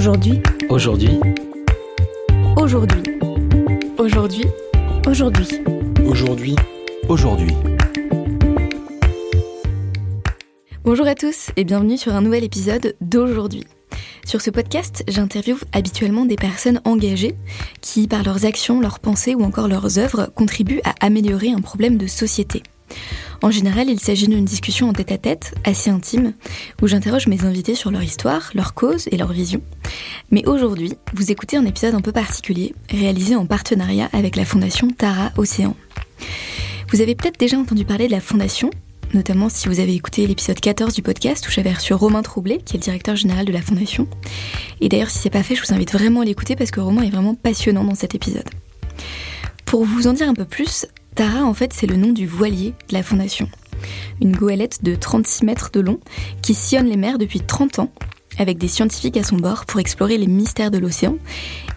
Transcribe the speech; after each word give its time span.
Aujourd'hui. 0.00 0.40
Aujourd'hui. 0.70 1.20
Aujourd'hui. 2.56 3.02
Aujourd'hui. 3.98 4.44
Aujourd'hui. 5.06 5.46
Aujourd'hui. 6.06 6.56
Aujourd'hui. 7.06 7.54
Bonjour 10.84 11.06
à 11.06 11.14
tous 11.14 11.50
et 11.58 11.64
bienvenue 11.64 11.98
sur 11.98 12.14
un 12.14 12.22
nouvel 12.22 12.44
épisode 12.44 12.96
d'Aujourd'hui. 13.02 13.66
Sur 14.24 14.40
ce 14.40 14.50
podcast, 14.50 15.04
j'interviewe 15.06 15.58
habituellement 15.74 16.24
des 16.24 16.36
personnes 16.36 16.80
engagées 16.86 17.34
qui, 17.82 18.08
par 18.08 18.22
leurs 18.22 18.46
actions, 18.46 18.80
leurs 18.80 19.00
pensées 19.00 19.34
ou 19.34 19.42
encore 19.42 19.68
leurs 19.68 19.98
œuvres, 19.98 20.32
contribuent 20.34 20.80
à 20.82 20.94
améliorer 21.04 21.50
un 21.50 21.60
problème 21.60 21.98
de 21.98 22.06
société. 22.06 22.62
En 23.42 23.50
général, 23.50 23.88
il 23.88 23.98
s'agit 23.98 24.28
d'une 24.28 24.44
discussion 24.44 24.90
en 24.90 24.92
tête-à-tête, 24.92 25.54
assez 25.64 25.88
intime, 25.88 26.34
où 26.82 26.86
j'interroge 26.86 27.26
mes 27.26 27.44
invités 27.44 27.74
sur 27.74 27.90
leur 27.90 28.02
histoire, 28.02 28.50
leur 28.54 28.74
cause 28.74 29.08
et 29.10 29.16
leur 29.16 29.32
vision. 29.32 29.62
Mais 30.30 30.46
aujourd'hui, 30.46 30.92
vous 31.14 31.30
écoutez 31.30 31.56
un 31.56 31.64
épisode 31.64 31.94
un 31.94 32.02
peu 32.02 32.12
particulier, 32.12 32.74
réalisé 32.90 33.36
en 33.36 33.46
partenariat 33.46 34.10
avec 34.12 34.36
la 34.36 34.44
fondation 34.44 34.88
Tara 34.88 35.32
Océan. 35.38 35.74
Vous 36.90 37.00
avez 37.00 37.14
peut-être 37.14 37.40
déjà 37.40 37.56
entendu 37.56 37.86
parler 37.86 38.08
de 38.08 38.12
la 38.12 38.20
fondation, 38.20 38.70
notamment 39.14 39.48
si 39.48 39.68
vous 39.68 39.80
avez 39.80 39.94
écouté 39.94 40.26
l'épisode 40.26 40.60
14 40.60 40.92
du 40.92 41.00
podcast 41.00 41.48
où 41.48 41.50
j'avais 41.50 41.72
reçu 41.72 41.94
Romain 41.94 42.22
Troublé, 42.22 42.58
qui 42.58 42.74
est 42.74 42.78
le 42.78 42.84
directeur 42.84 43.16
général 43.16 43.46
de 43.46 43.52
la 43.52 43.62
fondation. 43.62 44.06
Et 44.82 44.90
d'ailleurs, 44.90 45.08
si 45.08 45.18
c'est 45.18 45.30
pas 45.30 45.42
fait, 45.42 45.54
je 45.54 45.62
vous 45.62 45.72
invite 45.72 45.92
vraiment 45.92 46.20
à 46.20 46.24
l'écouter 46.26 46.56
parce 46.56 46.70
que 46.70 46.80
Romain 46.80 47.02
est 47.02 47.10
vraiment 47.10 47.34
passionnant 47.34 47.84
dans 47.84 47.94
cet 47.94 48.14
épisode. 48.14 48.48
Pour 49.64 49.84
vous 49.84 50.08
en 50.08 50.12
dire 50.12 50.28
un 50.28 50.34
peu 50.34 50.44
plus, 50.44 50.86
Tara, 51.20 51.44
en 51.44 51.52
fait, 51.52 51.74
c'est 51.74 51.86
le 51.86 51.96
nom 51.96 52.14
du 52.14 52.26
voilier 52.26 52.72
de 52.88 52.94
la 52.94 53.02
fondation. 53.02 53.46
Une 54.22 54.34
goélette 54.34 54.82
de 54.82 54.94
36 54.94 55.44
mètres 55.44 55.70
de 55.70 55.80
long 55.80 56.00
qui 56.40 56.54
sillonne 56.54 56.86
les 56.86 56.96
mers 56.96 57.18
depuis 57.18 57.40
30 57.40 57.80
ans 57.80 57.92
avec 58.38 58.56
des 58.56 58.68
scientifiques 58.68 59.18
à 59.18 59.22
son 59.22 59.36
bord 59.36 59.66
pour 59.66 59.80
explorer 59.80 60.16
les 60.16 60.26
mystères 60.26 60.70
de 60.70 60.78
l'océan 60.78 61.18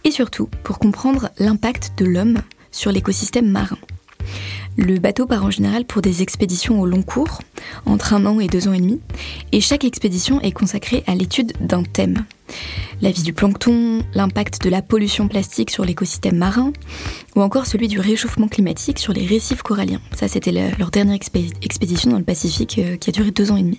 et 0.06 0.12
surtout 0.12 0.48
pour 0.64 0.80
comprendre 0.80 1.30
l'impact 1.40 1.92
de 1.98 2.06
l'homme 2.06 2.38
sur 2.72 2.94
l'écosystème 2.94 3.50
marin. 3.50 3.78
Le 4.76 4.98
bateau 4.98 5.28
part 5.28 5.46
en 5.46 5.52
général 5.52 5.86
pour 5.86 6.02
des 6.02 6.22
expéditions 6.24 6.82
au 6.82 6.86
long 6.86 7.04
cours, 7.04 7.42
entre 7.86 8.14
un 8.14 8.26
an 8.26 8.40
et 8.40 8.48
deux 8.48 8.68
ans 8.68 8.74
et 8.74 8.80
demi, 8.80 9.00
et 9.52 9.62
chaque 9.62 9.84
expédition 9.84 10.42
est 10.42 10.52
consacrée 10.52 11.04
à 11.06 11.14
l'étude 11.14 11.54
d'un 11.60 11.84
thème. 11.84 12.26
La 13.02 13.12
vie 13.12 13.22
du 13.22 13.34
plancton, 13.34 14.02
l'impact 14.16 14.64
de 14.64 14.70
la 14.70 14.82
pollution 14.82 15.28
plastique 15.28 15.70
sur 15.70 15.86
l'écosystème 15.86 16.38
marin, 16.38 16.74
ou 17.36 17.42
encore 17.42 17.68
celui 17.68 17.88
du 17.88 18.00
réchauffement 18.00 18.48
climatique 18.48 18.98
sur 18.98 19.14
les 19.14 19.26
récifs 19.26 19.62
coralliens. 19.62 20.02
Ça, 20.16 20.28
c'était 20.28 20.52
leur 20.52 20.90
dernière 20.90 21.16
expédition 21.16 22.12
dans 22.12 22.18
le 22.18 22.24
Pacifique 22.24 22.80
euh, 22.80 22.98
qui 22.98 23.10
a 23.10 23.14
duré 23.14 23.32
deux 23.32 23.52
ans 23.52 23.58
et 23.58 23.64
demi. 23.64 23.78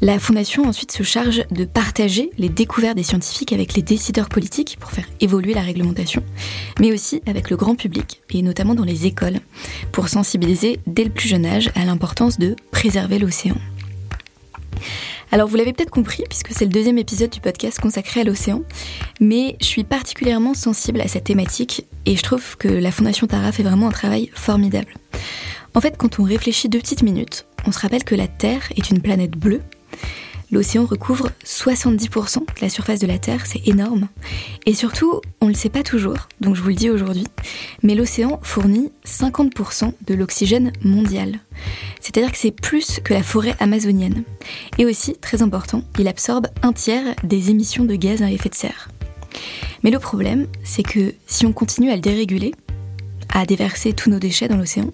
La 0.00 0.18
Fondation 0.18 0.64
ensuite 0.64 0.92
se 0.92 1.02
charge 1.02 1.44
de 1.50 1.64
partager 1.64 2.30
les 2.36 2.48
découvertes 2.48 2.96
des 2.96 3.02
scientifiques 3.02 3.52
avec 3.52 3.74
les 3.74 3.82
décideurs 3.82 4.28
politiques 4.28 4.76
pour 4.78 4.90
faire 4.90 5.08
évoluer 5.20 5.54
la 5.54 5.62
réglementation, 5.62 6.22
mais 6.78 6.92
aussi 6.92 7.22
avec 7.26 7.48
le 7.48 7.56
grand 7.56 7.74
public, 7.74 8.20
et 8.30 8.42
notamment 8.42 8.74
dans 8.74 8.84
les 8.84 9.06
écoles, 9.06 9.40
pour 9.92 10.08
sensibiliser 10.08 10.78
dès 10.86 11.04
le 11.04 11.10
plus 11.10 11.28
jeune 11.28 11.46
âge 11.46 11.70
à 11.74 11.84
l'importance 11.84 12.38
de 12.38 12.54
préserver 12.70 13.18
l'océan. 13.18 13.56
Alors 15.32 15.48
vous 15.48 15.56
l'avez 15.56 15.72
peut-être 15.72 15.90
compris, 15.90 16.22
puisque 16.28 16.52
c'est 16.52 16.66
le 16.66 16.70
deuxième 16.70 16.98
épisode 16.98 17.30
du 17.30 17.40
podcast 17.40 17.80
consacré 17.80 18.20
à 18.20 18.24
l'océan, 18.24 18.62
mais 19.20 19.56
je 19.60 19.66
suis 19.66 19.84
particulièrement 19.84 20.54
sensible 20.54 21.00
à 21.00 21.08
cette 21.08 21.24
thématique 21.24 21.86
et 22.04 22.16
je 22.16 22.22
trouve 22.22 22.56
que 22.56 22.68
la 22.68 22.92
Fondation 22.92 23.26
Tara 23.26 23.52
fait 23.52 23.62
vraiment 23.62 23.88
un 23.88 23.92
travail 23.92 24.30
formidable. 24.34 24.94
En 25.74 25.80
fait, 25.80 25.96
quand 25.96 26.20
on 26.20 26.24
réfléchit 26.24 26.68
deux 26.68 26.78
petites 26.78 27.02
minutes, 27.02 27.46
on 27.66 27.72
se 27.72 27.80
rappelle 27.80 28.04
que 28.04 28.14
la 28.14 28.28
Terre 28.28 28.62
est 28.76 28.90
une 28.90 29.00
planète 29.00 29.32
bleue 29.32 29.62
L'océan 30.50 30.84
recouvre 30.84 31.30
70% 31.44 32.38
de 32.38 32.60
la 32.60 32.68
surface 32.68 33.00
de 33.00 33.06
la 33.06 33.18
Terre, 33.18 33.44
c'est 33.44 33.66
énorme. 33.66 34.08
Et 34.66 34.74
surtout, 34.74 35.20
on 35.40 35.46
ne 35.46 35.50
le 35.50 35.56
sait 35.56 35.68
pas 35.68 35.82
toujours, 35.82 36.28
donc 36.40 36.54
je 36.54 36.62
vous 36.62 36.68
le 36.68 36.74
dis 36.74 36.90
aujourd'hui, 36.90 37.26
mais 37.82 37.94
l'océan 37.94 38.38
fournit 38.42 38.92
50% 39.04 39.92
de 40.06 40.14
l'oxygène 40.14 40.72
mondial. 40.82 41.40
C'est-à-dire 42.00 42.30
que 42.30 42.38
c'est 42.38 42.52
plus 42.52 43.00
que 43.02 43.14
la 43.14 43.22
forêt 43.22 43.56
amazonienne. 43.58 44.22
Et 44.78 44.86
aussi, 44.86 45.16
très 45.16 45.42
important, 45.42 45.82
il 45.98 46.06
absorbe 46.06 46.46
un 46.62 46.72
tiers 46.72 47.16
des 47.24 47.50
émissions 47.50 47.84
de 47.84 47.96
gaz 47.96 48.22
à 48.22 48.30
effet 48.30 48.50
de 48.50 48.54
serre. 48.54 48.90
Mais 49.82 49.90
le 49.90 49.98
problème, 49.98 50.46
c'est 50.62 50.82
que 50.82 51.14
si 51.26 51.46
on 51.46 51.52
continue 51.52 51.90
à 51.90 51.96
le 51.96 52.00
déréguler, 52.00 52.54
à 53.28 53.44
déverser 53.44 53.92
tous 53.92 54.08
nos 54.10 54.20
déchets 54.20 54.48
dans 54.48 54.56
l'océan, 54.56 54.92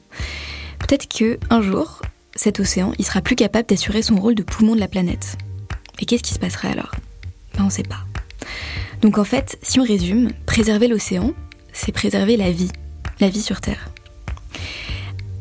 peut-être 0.78 1.06
que 1.06 1.38
un 1.50 1.60
jour, 1.60 2.00
cet 2.40 2.58
océan, 2.58 2.92
il 2.98 3.04
sera 3.04 3.20
plus 3.20 3.36
capable 3.36 3.68
d'assurer 3.68 4.00
son 4.00 4.16
rôle 4.16 4.34
de 4.34 4.42
poumon 4.42 4.74
de 4.74 4.80
la 4.80 4.88
planète. 4.88 5.36
Et 5.98 6.06
qu'est-ce 6.06 6.22
qui 6.22 6.32
se 6.32 6.38
passerait 6.38 6.68
alors? 6.70 6.92
Ben, 7.54 7.64
On 7.64 7.66
ne 7.66 7.70
sait 7.70 7.82
pas. 7.82 8.06
Donc 9.02 9.18
en 9.18 9.24
fait, 9.24 9.58
si 9.60 9.78
on 9.78 9.84
résume, 9.84 10.30
préserver 10.46 10.88
l'océan, 10.88 11.34
c'est 11.74 11.92
préserver 11.92 12.38
la 12.38 12.50
vie, 12.50 12.70
la 13.20 13.28
vie 13.28 13.42
sur 13.42 13.60
Terre. 13.60 13.90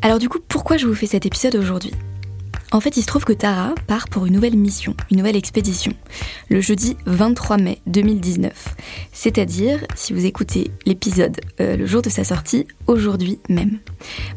Alors 0.02 0.20
du 0.20 0.28
coup, 0.28 0.40
pourquoi 0.46 0.76
je 0.76 0.88
vous 0.88 0.94
fais 0.94 1.06
cet 1.06 1.26
épisode 1.26 1.56
aujourd'hui? 1.56 1.94
En 2.72 2.80
fait, 2.80 2.98
il 2.98 3.02
se 3.02 3.08
trouve 3.08 3.26
que 3.26 3.34
Tara 3.34 3.74
part 3.88 4.10
pour 4.10 4.26
une 4.28 4.34
nouvelle 4.34 4.56
mission, 4.56 4.96
une 5.10 5.18
nouvelle 5.18 5.36
expédition, 5.36 5.92
le 6.50 6.62
jeudi 6.62 6.98
23 7.06 7.58
mai 7.58 7.82
2019. 7.88 8.76
C'est-à-dire, 9.12 9.84
si 9.96 10.14
vous 10.14 10.26
écoutez 10.26 10.70
l'épisode 10.86 11.40
euh, 11.60 11.76
le 11.76 11.86
jour 11.88 12.04
de 12.04 12.10
sa 12.10 12.24
sortie, 12.24 12.68
aujourd'hui 12.86 13.40
même. 13.50 13.80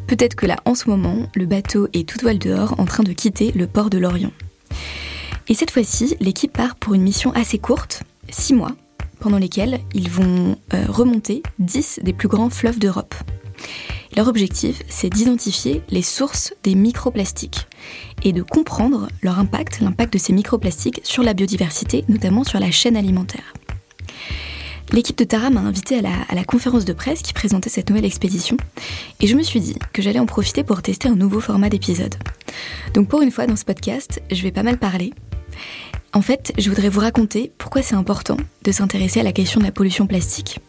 Peut-être 0.06 0.34
que 0.34 0.46
là, 0.46 0.56
en 0.64 0.74
ce 0.74 0.88
moment, 0.88 1.28
le 1.34 1.44
bateau 1.44 1.88
est 1.92 2.08
tout 2.08 2.18
voile 2.22 2.38
dehors 2.38 2.78
en 2.80 2.86
train 2.86 3.02
de 3.02 3.12
quitter 3.12 3.52
le 3.52 3.66
port 3.66 3.90
de 3.90 3.98
Lorient. 3.98 4.32
Et 5.48 5.54
cette 5.54 5.70
fois-ci, 5.70 6.16
l'équipe 6.20 6.52
part 6.52 6.76
pour 6.76 6.94
une 6.94 7.02
mission 7.02 7.32
assez 7.34 7.58
courte, 7.58 8.02
6 8.30 8.54
mois, 8.54 8.72
pendant 9.20 9.38
lesquels 9.38 9.80
ils 9.92 10.10
vont 10.10 10.56
euh, 10.72 10.84
remonter 10.88 11.42
10 11.58 12.00
des 12.02 12.14
plus 12.14 12.28
grands 12.28 12.50
fleuves 12.50 12.78
d'Europe. 12.78 13.14
Leur 14.16 14.28
objectif, 14.28 14.82
c'est 14.88 15.08
d'identifier 15.08 15.82
les 15.88 16.02
sources 16.02 16.52
des 16.62 16.74
microplastiques 16.74 17.66
et 18.22 18.32
de 18.32 18.42
comprendre 18.42 19.08
leur 19.22 19.38
impact, 19.38 19.80
l'impact 19.80 20.12
de 20.12 20.18
ces 20.18 20.32
microplastiques 20.32 21.00
sur 21.02 21.22
la 21.22 21.32
biodiversité, 21.32 22.04
notamment 22.08 22.44
sur 22.44 22.60
la 22.60 22.70
chaîne 22.70 22.96
alimentaire. 22.96 23.54
L'équipe 24.92 25.16
de 25.16 25.24
Tara 25.24 25.48
m'a 25.48 25.60
invité 25.60 25.96
à 25.98 26.02
la, 26.02 26.12
à 26.28 26.34
la, 26.34 26.44
conférence 26.44 26.84
de 26.84 26.92
presse 26.92 27.22
qui 27.22 27.32
présentait 27.32 27.70
cette 27.70 27.88
nouvelle 27.88 28.04
expédition 28.04 28.58
et 29.20 29.26
je 29.26 29.34
me 29.34 29.42
suis 29.42 29.60
dit 29.60 29.76
que 29.94 30.02
j'allais 30.02 30.18
en 30.18 30.26
profiter 30.26 30.64
pour 30.64 30.82
tester 30.82 31.08
un 31.08 31.16
nouveau 31.16 31.40
format 31.40 31.70
d'épisode. 31.70 32.16
Donc 32.92 33.08
pour 33.08 33.22
une 33.22 33.30
fois 33.30 33.46
dans 33.46 33.56
ce 33.56 33.64
podcast, 33.64 34.20
je 34.30 34.42
vais 34.42 34.52
pas 34.52 34.62
mal 34.62 34.76
parler. 34.76 35.14
En 36.12 36.20
fait, 36.20 36.52
je 36.58 36.68
voudrais 36.68 36.90
vous 36.90 37.00
raconter 37.00 37.50
pourquoi 37.56 37.80
c'est 37.80 37.94
important 37.94 38.36
de 38.64 38.72
s'intéresser 38.72 39.20
à 39.20 39.22
la 39.22 39.32
question 39.32 39.60
de 39.60 39.64
la 39.64 39.72
pollution 39.72 40.06
plastique, 40.06 40.60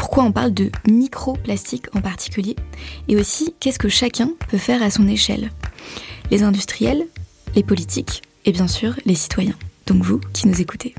pourquoi 0.00 0.24
on 0.24 0.32
parle 0.32 0.54
de 0.54 0.70
microplastique 0.88 1.94
en 1.94 2.00
particulier, 2.00 2.56
et 3.08 3.16
aussi 3.16 3.54
qu'est-ce 3.60 3.78
que 3.78 3.90
chacun 3.90 4.30
peut 4.48 4.56
faire 4.56 4.82
à 4.82 4.90
son 4.90 5.06
échelle. 5.06 5.50
Les 6.30 6.42
industriels, 6.42 7.06
les 7.54 7.62
politiques 7.62 8.22
et 8.46 8.52
bien 8.52 8.66
sûr 8.66 8.94
les 9.04 9.14
citoyens, 9.14 9.56
donc 9.86 10.02
vous 10.02 10.18
qui 10.32 10.48
nous 10.48 10.58
écoutez, 10.58 10.94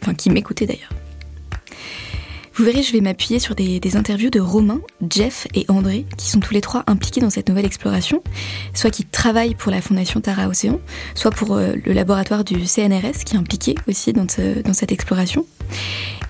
enfin 0.00 0.14
qui 0.14 0.30
m'écoutez 0.30 0.66
d'ailleurs. 0.66 0.92
Vous 2.54 2.62
verrez, 2.62 2.84
je 2.84 2.92
vais 2.92 3.00
m'appuyer 3.00 3.40
sur 3.40 3.56
des, 3.56 3.96
interviews 3.96 4.30
de 4.30 4.38
Romain, 4.38 4.80
Jeff 5.10 5.48
et 5.54 5.64
André, 5.66 6.06
qui 6.16 6.30
sont 6.30 6.38
tous 6.38 6.54
les 6.54 6.60
trois 6.60 6.84
impliqués 6.86 7.20
dans 7.20 7.30
cette 7.30 7.48
nouvelle 7.48 7.66
exploration, 7.66 8.22
soit 8.72 8.90
qui 8.90 9.04
travaillent 9.04 9.56
pour 9.56 9.72
la 9.72 9.82
Fondation 9.82 10.20
Tara 10.20 10.46
Océan, 10.46 10.78
soit 11.16 11.32
pour 11.32 11.56
euh, 11.56 11.72
le 11.84 11.92
laboratoire 11.92 12.44
du 12.44 12.64
CNRS, 12.64 13.24
qui 13.26 13.34
est 13.34 13.38
impliqué 13.38 13.74
aussi 13.88 14.12
dans, 14.12 14.26
dans 14.64 14.74
cette 14.74 14.92
exploration. 14.92 15.44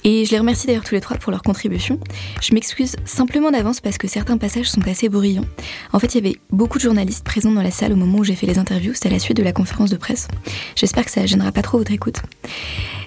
Et 0.06 0.26
je 0.26 0.30
les 0.32 0.38
remercie 0.38 0.66
d'ailleurs 0.66 0.84
tous 0.84 0.94
les 0.94 1.00
trois 1.00 1.16
pour 1.16 1.32
leur 1.32 1.42
contribution. 1.42 1.98
Je 2.42 2.52
m'excuse 2.52 2.96
simplement 3.06 3.50
d'avance 3.50 3.80
parce 3.80 3.96
que 3.96 4.06
certains 4.06 4.36
passages 4.36 4.70
sont 4.70 4.86
assez 4.86 5.08
bruyants. 5.08 5.46
En 5.94 5.98
fait, 5.98 6.14
il 6.14 6.22
y 6.22 6.28
avait 6.28 6.38
beaucoup 6.50 6.76
de 6.76 6.82
journalistes 6.82 7.24
présents 7.24 7.52
dans 7.52 7.62
la 7.62 7.70
salle 7.70 7.92
au 7.92 7.96
moment 7.96 8.18
où 8.18 8.24
j'ai 8.24 8.34
fait 8.34 8.46
les 8.46 8.58
interviews, 8.58 8.92
c'était 8.92 9.08
à 9.08 9.12
la 9.12 9.18
suite 9.18 9.38
de 9.38 9.42
la 9.42 9.52
conférence 9.52 9.88
de 9.88 9.96
presse. 9.96 10.28
J'espère 10.76 11.06
que 11.06 11.10
ça 11.10 11.24
gênera 11.24 11.52
pas 11.52 11.62
trop 11.62 11.78
votre 11.78 11.92
écoute. 11.92 12.20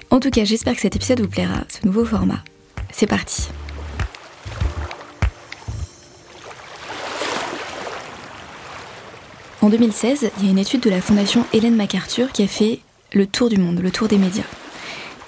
En 0.09 0.19
tout 0.19 0.31
cas, 0.31 0.43
j'espère 0.43 0.73
que 0.73 0.81
cet 0.81 0.95
épisode 0.95 1.21
vous 1.21 1.27
plaira, 1.27 1.65
ce 1.69 1.85
nouveau 1.85 2.03
format. 2.03 2.43
C'est 2.91 3.07
parti. 3.07 3.49
En 9.61 9.69
2016, 9.69 10.31
il 10.39 10.45
y 10.45 10.47
a 10.47 10.51
une 10.51 10.57
étude 10.57 10.81
de 10.81 10.89
la 10.89 11.01
fondation 11.01 11.45
Hélène 11.53 11.75
MacArthur 11.75 12.31
qui 12.31 12.41
a 12.41 12.47
fait 12.47 12.79
le 13.13 13.27
tour 13.27 13.49
du 13.49 13.57
monde, 13.57 13.79
le 13.79 13.91
tour 13.91 14.07
des 14.07 14.17
médias. 14.17 14.45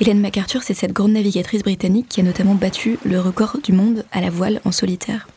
Hélène 0.02 0.22
MacArthur, 0.22 0.64
c'est 0.64 0.74
cette 0.74 0.94
grande 0.94 1.12
navigatrice 1.12 1.62
britannique 1.62 2.08
qui 2.08 2.22
a 2.22 2.24
notamment 2.24 2.56
battu 2.56 2.98
le 3.04 3.20
record 3.20 3.58
du 3.62 3.74
monde 3.74 4.06
à 4.14 4.22
la 4.22 4.30
voile 4.30 4.62
en 4.64 4.72
solitaire. 4.72 5.28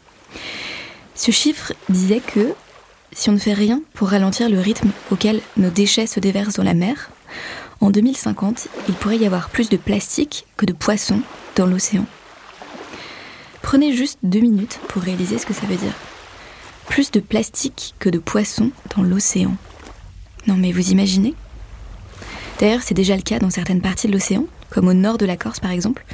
Ce 1.16 1.32
chiffre 1.32 1.72
disait 1.88 2.20
que 2.20 2.54
si 3.12 3.28
on 3.28 3.32
ne 3.32 3.38
fait 3.38 3.54
rien 3.54 3.82
pour 3.92 4.10
ralentir 4.10 4.48
le 4.48 4.60
rythme 4.60 4.90
auquel 5.10 5.40
nos 5.56 5.68
déchets 5.70 6.06
se 6.06 6.20
déversent 6.20 6.54
dans 6.54 6.62
la 6.62 6.74
mer, 6.74 7.10
en 7.80 7.90
2050, 7.90 8.68
il 8.88 8.94
pourrait 8.94 9.18
y 9.18 9.26
avoir 9.26 9.50
plus 9.50 9.68
de 9.68 9.76
plastique 9.76 10.46
que 10.56 10.64
de 10.64 10.72
poissons 10.72 11.22
dans 11.56 11.66
l'océan. 11.66 12.06
Prenez 13.62 13.92
juste 13.92 14.20
deux 14.22 14.40
minutes 14.40 14.78
pour 14.88 15.02
réaliser 15.02 15.38
ce 15.38 15.46
que 15.46 15.54
ça 15.54 15.66
veut 15.66 15.76
dire. 15.76 15.94
Plus 16.86 17.10
de 17.10 17.20
plastique 17.20 17.94
que 17.98 18.08
de 18.08 18.18
poissons 18.18 18.70
dans 18.96 19.02
l'océan. 19.02 19.56
Non 20.46 20.54
mais 20.54 20.70
vous 20.70 20.92
imaginez? 20.92 21.34
D'ailleurs, 22.62 22.82
c'est 22.84 22.94
déjà 22.94 23.16
le 23.16 23.22
cas 23.22 23.40
dans 23.40 23.50
certaines 23.50 23.80
parties 23.80 24.06
de 24.06 24.12
l'océan, 24.12 24.46
comme 24.70 24.86
au 24.86 24.94
nord 24.94 25.18
de 25.18 25.26
la 25.26 25.36
Corse 25.36 25.58
par 25.58 25.72
exemple, 25.72 26.04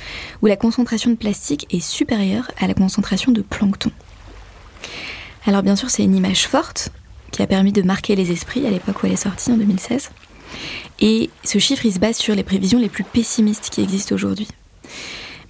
où 0.41 0.47
la 0.47 0.57
concentration 0.57 1.11
de 1.11 1.17
plastique 1.17 1.67
est 1.69 1.81
supérieure 1.81 2.51
à 2.59 2.67
la 2.67 2.73
concentration 2.73 3.33
de 3.33 3.43
plancton. 3.43 3.91
Alors 5.45 5.63
bien 5.63 5.77
sûr 5.77 5.91
c'est 5.91 6.05
une 6.05 6.17
image 6.17 6.49
forte 6.49 6.89
qui 7.33 7.43
a 7.43 7.47
permis 7.47 7.71
de 7.73 7.83
marquer 7.83 8.17
les 8.17 8.33
esprits 8.33 8.67
à 8.67 8.71
l'époque 8.71 9.03
où 9.03 9.07
elle 9.07 9.13
est 9.13 9.17
sortie 9.17 9.53
en 9.53 9.59
2016. 9.59 10.09
Et 11.01 11.29
ce 11.45 11.59
chiffre 11.59 11.85
il 11.85 11.93
se 11.93 11.99
base 11.99 12.17
sur 12.17 12.35
les 12.35 12.45
prévisions 12.45 12.79
les 12.79 12.89
plus 12.89 13.05
pessimistes 13.05 13.69
qui 13.69 13.83
existent 13.83 14.15
aujourd'hui. 14.15 14.49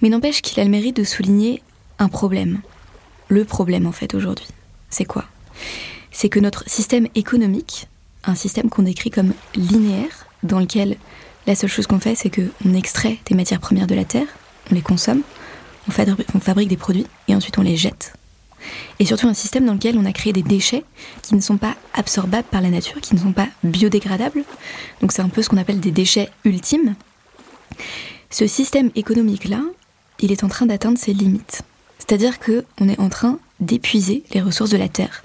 Mais 0.01 0.09
n'empêche 0.09 0.41
qu'il 0.41 0.59
a 0.59 0.65
le 0.65 0.69
mérite 0.69 0.97
de 0.97 1.05
souligner 1.05 1.63
un 1.97 2.09
problème. 2.09 2.59
Le 3.29 3.45
problème 3.45 3.87
en 3.87 3.93
fait 3.93 4.15
aujourd'hui. 4.15 4.47
C'est 4.89 5.05
quoi? 5.05 5.23
C'est 6.11 6.27
que 6.27 6.41
notre 6.41 6.69
système 6.69 7.07
économique, 7.15 7.87
un 8.25 8.35
système 8.35 8.69
qu'on 8.69 8.83
décrit 8.83 9.11
comme 9.11 9.31
linéaire, 9.55 10.25
dans 10.43 10.59
lequel 10.59 10.97
la 11.47 11.55
seule 11.55 11.69
chose 11.69 11.87
qu'on 11.87 11.99
fait, 11.99 12.15
c'est 12.15 12.29
qu'on 12.29 12.73
extrait 12.73 13.17
des 13.25 13.35
matières 13.35 13.59
premières 13.59 13.87
de 13.87 13.95
la 13.95 14.05
Terre, 14.05 14.27
on 14.71 14.75
les 14.75 14.81
consomme, 14.81 15.21
on, 15.87 15.91
on 16.35 16.39
fabrique 16.39 16.69
des 16.69 16.77
produits 16.77 17.07
et 17.27 17.35
ensuite 17.35 17.57
on 17.57 17.63
les 17.63 17.77
jette. 17.77 18.13
Et 18.99 19.05
surtout 19.05 19.27
un 19.27 19.33
système 19.33 19.65
dans 19.65 19.73
lequel 19.73 19.97
on 19.97 20.05
a 20.05 20.11
créé 20.11 20.33
des 20.33 20.43
déchets 20.43 20.83
qui 21.21 21.35
ne 21.35 21.41
sont 21.41 21.57
pas 21.57 21.75
absorbables 21.93 22.47
par 22.49 22.61
la 22.61 22.69
nature, 22.69 22.99
qui 23.01 23.15
ne 23.15 23.19
sont 23.19 23.31
pas 23.31 23.47
biodégradables. 23.63 24.43
Donc 25.01 25.11
c'est 25.11 25.21
un 25.21 25.29
peu 25.29 25.41
ce 25.41 25.49
qu'on 25.49 25.57
appelle 25.57 25.79
des 25.79 25.91
déchets 25.91 26.29
ultimes. 26.43 26.95
Ce 28.29 28.47
système 28.47 28.91
économique-là, 28.95 29.61
il 30.19 30.31
est 30.31 30.43
en 30.43 30.49
train 30.49 30.65
d'atteindre 30.65 30.97
ses 30.97 31.13
limites. 31.13 31.61
C'est-à-dire 31.97 32.39
qu'on 32.39 32.89
est 32.89 32.99
en 32.99 33.09
train 33.09 33.39
d'épuiser 33.59 34.23
les 34.33 34.41
ressources 34.41 34.69
de 34.69 34.77
la 34.77 34.89
Terre 34.89 35.23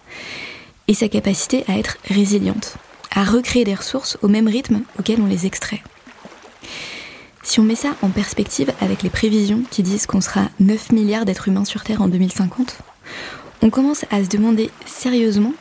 et 0.87 0.95
sa 0.95 1.09
capacité 1.09 1.65
à 1.67 1.79
être 1.79 1.97
résiliente, 2.09 2.77
à 3.15 3.25
recréer 3.25 3.65
des 3.65 3.75
ressources 3.75 4.19
au 4.23 4.29
même 4.29 4.49
rythme 4.49 4.83
auquel 4.99 5.21
on 5.21 5.27
les 5.27 5.47
extrait. 5.47 5.83
Si 7.43 7.61
on 7.61 7.63
met 7.63 7.75
ça 7.75 7.95
en 8.03 8.09
perspective 8.09 8.73
avec 8.81 9.03
les 9.03 9.11
prévisions 9.11 9.63
qui 9.71 9.83
disent 9.83 10.07
qu'on 10.07 10.21
sera 10.21 10.49
9 10.61 10.93
milliards 10.93 11.25
d'êtres 11.25 11.49
humains 11.49 11.65
sur 11.65 11.85
Terre 11.85 12.03
en 12.03 12.09
2050, 12.09 12.79
on 13.63 13.71
commence 13.71 14.05
à 14.11 14.25
se 14.25 14.29
demander 14.29 14.71
sérieusement 14.87 15.53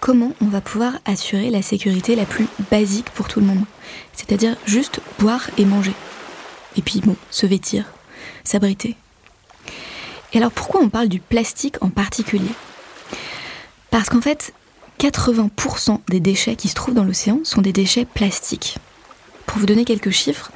comment 0.00 0.32
on 0.40 0.46
va 0.46 0.60
pouvoir 0.60 0.94
assurer 1.04 1.50
la 1.50 1.62
sécurité 1.62 2.16
la 2.16 2.24
plus 2.24 2.46
basique 2.70 3.10
pour 3.10 3.28
tout 3.28 3.40
le 3.40 3.46
monde. 3.46 3.64
C'est-à-dire 4.12 4.56
juste 4.66 5.00
boire 5.18 5.50
et 5.58 5.64
manger. 5.64 5.92
Et 6.76 6.82
puis 6.82 7.00
bon, 7.00 7.16
se 7.30 7.46
vêtir, 7.46 7.84
s'abriter. 8.44 8.96
Et 10.32 10.38
alors 10.38 10.52
pourquoi 10.52 10.80
on 10.80 10.88
parle 10.88 11.08
du 11.08 11.20
plastique 11.20 11.82
en 11.82 11.90
particulier? 11.90 12.52
Parce 13.90 14.08
qu'en 14.08 14.20
fait, 14.20 14.52
80% 14.98 16.00
des 16.08 16.20
déchets 16.20 16.56
qui 16.56 16.68
se 16.68 16.74
trouvent 16.74 16.94
dans 16.94 17.04
l'océan 17.04 17.40
sont 17.44 17.62
des 17.62 17.72
déchets 17.72 18.06
plastiques. 18.06 18.78
Pour 19.46 19.58
vous 19.58 19.66
donner 19.66 19.84
quelques 19.84 20.10
chiffres, 20.10 20.50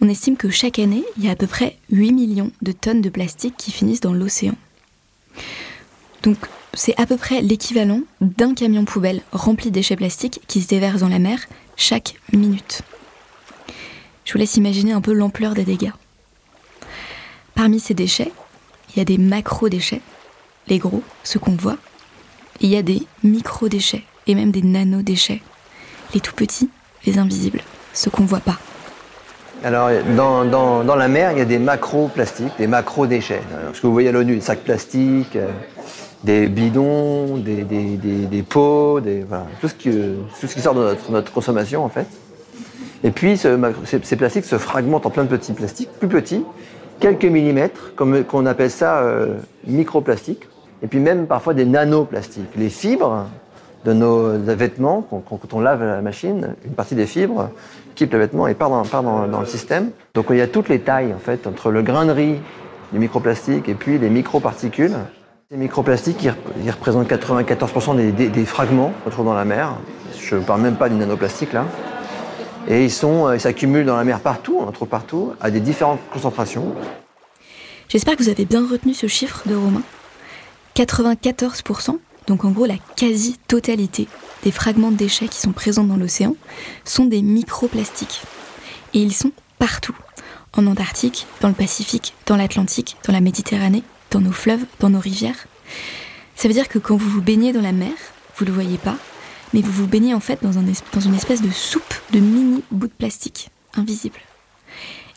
on 0.00 0.08
estime 0.08 0.36
que 0.36 0.50
chaque 0.50 0.78
année, 0.78 1.04
il 1.16 1.24
y 1.24 1.28
a 1.28 1.32
à 1.32 1.36
peu 1.36 1.46
près 1.46 1.76
8 1.90 2.12
millions 2.12 2.52
de 2.62 2.72
tonnes 2.72 3.00
de 3.00 3.08
plastique 3.08 3.56
qui 3.56 3.72
finissent 3.72 4.00
dans 4.00 4.12
l'océan. 4.12 4.54
Donc 6.22 6.36
c'est 6.74 6.98
à 7.00 7.06
peu 7.06 7.16
près 7.16 7.40
l'équivalent 7.40 8.02
d'un 8.20 8.54
camion 8.54 8.84
poubelle 8.84 9.22
rempli 9.32 9.70
de 9.70 9.74
déchets 9.74 9.96
plastiques 9.96 10.40
qui 10.46 10.60
se 10.60 10.68
déverse 10.68 11.00
dans 11.00 11.08
la 11.08 11.18
mer 11.18 11.40
chaque 11.76 12.14
minute. 12.32 12.82
Je 14.24 14.32
vous 14.32 14.38
laisse 14.38 14.56
imaginer 14.56 14.92
un 14.92 15.00
peu 15.00 15.12
l'ampleur 15.12 15.54
des 15.54 15.64
dégâts. 15.64 15.92
Parmi 17.54 17.80
ces 17.80 17.94
déchets, 17.94 18.32
il 18.90 18.98
y 18.98 19.02
a 19.02 19.04
des 19.04 19.18
macro-déchets, 19.18 20.02
les 20.68 20.78
gros, 20.78 21.02
ceux 21.24 21.40
qu'on 21.40 21.56
voit, 21.56 21.78
il 22.60 22.70
y 22.70 22.76
a 22.76 22.82
des 22.82 23.02
micro-déchets 23.22 24.04
et 24.26 24.34
même 24.34 24.50
des 24.50 24.62
nano-déchets, 24.62 25.42
les 26.14 26.20
tout 26.20 26.34
petits, 26.34 26.70
les 27.06 27.18
invisibles, 27.18 27.60
ceux 27.92 28.10
qu'on 28.10 28.24
voit 28.24 28.40
pas. 28.40 28.58
Alors, 29.64 29.90
dans, 30.16 30.44
dans, 30.44 30.96
la 30.96 31.08
mer, 31.08 31.32
il 31.32 31.38
y 31.38 31.40
a 31.40 31.44
des 31.44 31.58
macro-plastiques, 31.58 32.52
des 32.58 32.68
macro-déchets. 32.68 33.42
Ce 33.72 33.80
que 33.80 33.86
vous 33.86 33.92
voyez 33.92 34.08
à 34.08 34.12
l'ONU, 34.12 34.36
des 34.36 34.40
sacs 34.40 34.60
plastiques, 34.60 35.34
euh, 35.34 35.48
des 36.22 36.46
bidons, 36.46 37.38
des, 37.38 37.62
des, 37.64 37.96
des, 37.96 38.42
pots, 38.42 39.00
tout, 39.60 39.68
ce 39.68 39.74
qui, 39.74 39.90
tout 39.90 40.46
ce 40.46 40.54
qui 40.54 40.60
sort 40.60 40.74
de 40.74 40.80
notre, 40.80 41.10
notre 41.10 41.32
consommation, 41.32 41.84
en 41.84 41.88
fait. 41.88 42.06
Et 43.02 43.10
puis, 43.10 43.36
ce, 43.36 43.58
ces, 43.84 44.16
plastiques 44.16 44.44
se 44.44 44.58
fragmentent 44.58 45.06
en 45.06 45.10
plein 45.10 45.24
de 45.24 45.28
petits 45.28 45.52
plastiques, 45.52 45.90
plus 45.98 46.08
petits, 46.08 46.44
quelques 47.00 47.24
millimètres, 47.24 47.94
comme 47.96 48.24
qu'on 48.24 48.46
appelle 48.46 48.70
ça 48.70 48.98
euh, 48.98 49.38
microplastiques, 49.66 50.46
et 50.82 50.86
puis 50.86 50.98
même 50.98 51.26
parfois 51.26 51.54
des 51.54 51.64
nanoplastiques. 51.64 52.54
Les 52.56 52.70
fibres 52.70 53.26
de 53.84 53.92
nos 53.92 54.38
vêtements, 54.38 55.02
quand 55.10 55.54
on 55.54 55.60
lave 55.60 55.82
la 55.82 56.02
machine, 56.02 56.54
une 56.64 56.72
partie 56.72 56.94
des 56.94 57.06
fibres 57.06 57.50
quitte 57.94 58.12
le 58.12 58.18
vêtement 58.18 58.46
et 58.46 58.54
part 58.54 58.70
dans, 58.70 59.40
le 59.40 59.46
système. 59.46 59.90
Donc 60.14 60.26
il 60.30 60.36
y 60.36 60.40
a 60.40 60.46
toutes 60.46 60.68
les 60.68 60.80
tailles 60.80 61.12
en 61.12 61.18
fait 61.18 61.46
entre 61.46 61.70
le 61.70 61.82
grain 61.82 62.06
de 62.06 62.12
riz 62.12 62.36
du 62.92 62.98
microplastique 62.98 63.68
et 63.68 63.74
puis 63.74 63.98
les 63.98 64.08
microparticules. 64.08 64.96
Ces 65.50 65.56
microplastiques, 65.56 66.28
ils 66.62 66.70
représentent 66.70 67.08
94% 67.08 67.96
des, 67.96 68.12
des, 68.12 68.28
des, 68.28 68.44
fragments 68.44 68.92
qu'on 69.02 69.10
trouve 69.10 69.24
dans 69.24 69.34
la 69.34 69.46
mer. 69.46 69.76
Je 70.20 70.36
ne 70.36 70.42
parle 70.42 70.60
même 70.60 70.76
pas 70.76 70.88
du 70.88 70.94
nanoplastique 70.94 71.52
là. 71.52 71.64
Et 72.68 72.84
ils 72.84 72.92
euh, 73.04 73.34
ils 73.34 73.40
s'accumulent 73.40 73.86
dans 73.86 73.96
la 73.96 74.04
mer 74.04 74.20
partout, 74.20 74.60
on 74.60 74.84
partout, 74.84 75.32
à 75.40 75.50
des 75.50 75.60
différentes 75.60 76.00
concentrations. 76.12 76.74
J'espère 77.88 78.16
que 78.16 78.22
vous 78.22 78.28
avez 78.28 78.44
bien 78.44 78.66
retenu 78.68 78.92
ce 78.92 79.06
chiffre 79.06 79.42
de 79.48 79.54
Romain. 79.54 79.82
94%, 80.84 81.98
donc 82.28 82.44
en 82.44 82.50
gros 82.50 82.66
la 82.66 82.78
quasi-totalité 82.96 84.06
des 84.44 84.52
fragments 84.52 84.92
de 84.92 84.96
déchets 84.96 85.26
qui 85.26 85.40
sont 85.40 85.52
présents 85.52 85.84
dans 85.84 85.96
l'océan, 85.96 86.36
sont 86.84 87.06
des 87.06 87.22
microplastiques. 87.22 88.22
Et 88.94 89.00
ils 89.00 89.14
sont 89.14 89.32
partout. 89.58 89.96
En 90.56 90.66
Antarctique, 90.66 91.26
dans 91.40 91.48
le 91.48 91.54
Pacifique, 91.54 92.14
dans 92.26 92.36
l'Atlantique, 92.36 92.96
dans 93.06 93.12
la 93.12 93.20
Méditerranée, 93.20 93.82
dans 94.10 94.20
nos 94.20 94.32
fleuves, 94.32 94.64
dans 94.80 94.90
nos 94.90 95.00
rivières. 95.00 95.46
Ça 96.36 96.48
veut 96.48 96.54
dire 96.54 96.68
que 96.68 96.78
quand 96.78 96.96
vous 96.96 97.10
vous 97.10 97.22
baignez 97.22 97.52
dans 97.52 97.60
la 97.60 97.72
mer, 97.72 97.92
vous 98.36 98.44
ne 98.44 98.50
le 98.50 98.54
voyez 98.54 98.78
pas, 98.78 98.96
mais 99.52 99.60
vous 99.60 99.72
vous 99.72 99.86
baignez 99.86 100.14
en 100.14 100.20
fait 100.20 100.42
dans, 100.42 100.58
un 100.58 100.64
dans 100.92 101.00
une 101.00 101.14
espèce 101.14 101.42
de 101.42 101.50
soupe 101.50 101.94
de 102.12 102.20
mini 102.20 102.62
bouts 102.70 102.86
de 102.86 102.92
plastique, 102.92 103.50
invisibles. 103.74 104.20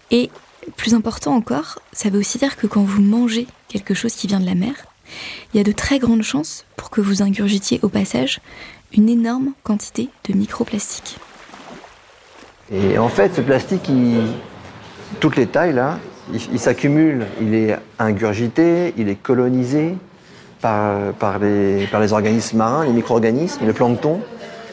Et 0.09 0.29
plus 0.75 0.93
important 0.95 1.35
encore, 1.35 1.79
ça 1.93 2.09
veut 2.09 2.19
aussi 2.19 2.37
dire 2.37 2.57
que 2.57 2.67
quand 2.67 2.83
vous 2.83 3.01
mangez 3.01 3.47
quelque 3.67 3.93
chose 3.93 4.13
qui 4.13 4.27
vient 4.27 4.39
de 4.39 4.45
la 4.45 4.55
mer, 4.55 4.73
il 5.53 5.57
y 5.57 5.59
a 5.59 5.63
de 5.63 5.71
très 5.71 5.99
grandes 5.99 6.23
chances 6.23 6.65
pour 6.77 6.89
que 6.89 7.01
vous 7.01 7.21
ingurgitiez 7.21 7.79
au 7.81 7.89
passage 7.89 8.39
une 8.93 9.09
énorme 9.09 9.53
quantité 9.63 10.09
de 10.27 10.33
microplastiques. 10.33 11.17
Et 12.71 12.97
en 12.97 13.09
fait, 13.09 13.35
ce 13.35 13.41
plastique, 13.41 13.89
toutes 15.19 15.35
les 15.35 15.47
tailles 15.47 15.73
là, 15.73 15.99
il, 16.33 16.59
s'accumule, 16.59 17.25
il 17.41 17.53
est 17.53 17.77
ingurgité, 17.99 18.93
il 18.97 19.09
est 19.09 19.15
colonisé, 19.15 19.95
par, 20.61 21.39
les, 21.39 21.87
par 21.87 21.99
les 21.99 22.13
organismes 22.13 22.57
marins, 22.57 22.85
les 22.85 22.93
micro-organismes, 22.93 23.65
le 23.65 23.73
plancton. 23.73 24.21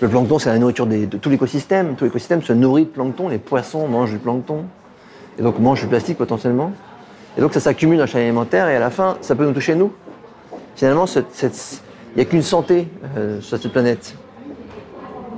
Le 0.01 0.09
plancton, 0.09 0.39
c'est 0.39 0.51
la 0.51 0.59
nourriture 0.59 0.87
de 0.87 1.07
tout 1.07 1.31
l'écosystème. 1.31 1.97
Tout 1.97 2.05
l'écosystème 2.05 2.43
se 2.43 2.53
nourrit 2.53 2.85
de 2.85 2.91
plancton. 2.91 3.29
Les 3.29 3.39
poissons 3.39 3.89
mangent 3.89 4.13
du 4.13 4.19
plancton. 4.19 4.65
Et 5.39 5.43
donc 5.43 5.59
mangent 5.59 5.81
du 5.81 5.87
plastique 5.89 6.19
potentiellement. 6.19 6.73
Et 7.37 7.41
donc 7.41 7.53
ça 7.55 7.61
s'accumule 7.61 7.97
dans 7.97 8.05
la 8.05 8.07
chaîne 8.07 8.23
alimentaire 8.23 8.69
et 8.69 8.77
à 8.77 8.81
la 8.81 8.91
fin, 8.91 9.17
ça 9.21 9.35
peut 9.35 9.45
nous 9.45 9.53
toucher 9.53 9.75
nous. 9.75 9.93
Finalement, 10.79 11.05
il 11.07 11.51
n'y 12.17 12.23
a 12.23 12.25
qu'une 12.25 12.43
santé 12.43 12.89
euh, 13.17 13.41
sur 13.41 13.59
cette 13.59 13.71
planète. 13.71 14.15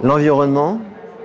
L'environnement, 0.03 0.79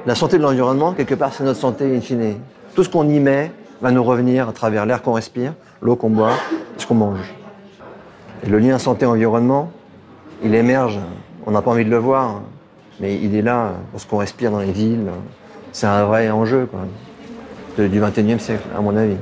la 0.07 0.15
santé 0.15 0.37
de 0.37 0.43
l'environnement, 0.43 0.93
quelque 0.93 1.15
part, 1.15 1.33
c'est 1.33 1.43
notre 1.43 1.59
santé 1.59 1.95
in 1.95 2.01
fine. 2.01 2.35
Tout 2.73 2.83
ce 2.83 2.89
qu'on 2.89 3.07
y 3.07 3.19
met 3.19 3.51
va 3.81 3.91
nous 3.91 4.03
revenir 4.03 4.49
à 4.49 4.53
travers 4.53 4.85
l'air 4.85 5.01
qu'on 5.01 5.13
respire, 5.13 5.53
l'eau 5.81 5.95
qu'on 5.95 6.09
boit, 6.09 6.31
ce 6.77 6.87
qu'on 6.87 6.95
mange 6.95 7.35
le 8.47 8.59
lien 8.59 8.77
santé-environnement, 8.77 9.71
il 10.43 10.53
émerge, 10.55 10.99
on 11.45 11.51
n'a 11.51 11.61
pas 11.61 11.71
envie 11.71 11.85
de 11.85 11.89
le 11.89 11.97
voir, 11.97 12.41
mais 12.99 13.15
il 13.15 13.35
est 13.35 13.41
là 13.41 13.73
parce 13.91 14.05
qu'on 14.05 14.17
respire 14.17 14.51
dans 14.51 14.59
les 14.59 14.71
villes. 14.71 15.09
C'est 15.71 15.87
un 15.87 16.05
vrai 16.05 16.29
enjeu 16.29 16.69
du 17.77 17.99
21e 17.99 18.39
siècle, 18.39 18.63
à 18.75 18.81
mon 18.81 18.95
avis. 18.95 19.17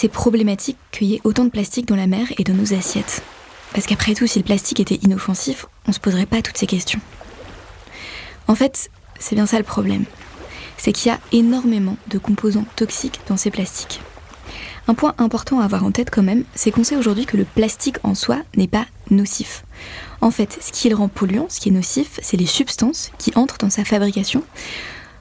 C'est 0.00 0.08
problématique 0.08 0.78
qu'il 0.92 1.08
y 1.08 1.16
ait 1.16 1.20
autant 1.24 1.44
de 1.44 1.50
plastique 1.50 1.84
dans 1.84 1.94
la 1.94 2.06
mer 2.06 2.26
et 2.38 2.42
dans 2.42 2.54
nos 2.54 2.72
assiettes 2.72 3.22
Parce 3.74 3.84
qu'après 3.84 4.14
tout, 4.14 4.26
si 4.26 4.38
le 4.38 4.46
plastique 4.46 4.80
était 4.80 4.98
inoffensif, 5.02 5.66
on 5.84 5.90
ne 5.90 5.92
se 5.92 6.00
poserait 6.00 6.24
pas 6.24 6.40
toutes 6.40 6.56
ces 6.56 6.66
questions. 6.66 7.00
En 8.48 8.54
fait, 8.54 8.90
c'est 9.18 9.34
bien 9.34 9.44
ça 9.44 9.58
le 9.58 9.62
problème. 9.62 10.06
C'est 10.78 10.92
qu'il 10.92 11.12
y 11.12 11.14
a 11.14 11.20
énormément 11.32 11.98
de 12.08 12.16
composants 12.16 12.64
toxiques 12.76 13.20
dans 13.28 13.36
ces 13.36 13.50
plastiques. 13.50 14.00
Un 14.88 14.94
point 14.94 15.14
important 15.18 15.60
à 15.60 15.64
avoir 15.64 15.84
en 15.84 15.90
tête 15.90 16.08
quand 16.10 16.22
même, 16.22 16.44
c'est 16.54 16.70
qu'on 16.70 16.82
sait 16.82 16.96
aujourd'hui 16.96 17.26
que 17.26 17.36
le 17.36 17.44
plastique 17.44 17.98
en 18.02 18.14
soi 18.14 18.38
n'est 18.56 18.68
pas 18.68 18.86
nocif. 19.10 19.66
En 20.22 20.30
fait, 20.30 20.58
ce 20.62 20.72
qui 20.72 20.88
le 20.88 20.96
rend 20.96 21.08
polluant, 21.08 21.48
ce 21.50 21.60
qui 21.60 21.68
est 21.68 21.72
nocif, 21.72 22.18
c'est 22.22 22.38
les 22.38 22.46
substances 22.46 23.10
qui 23.18 23.32
entrent 23.34 23.58
dans 23.58 23.68
sa 23.68 23.84
fabrication 23.84 24.44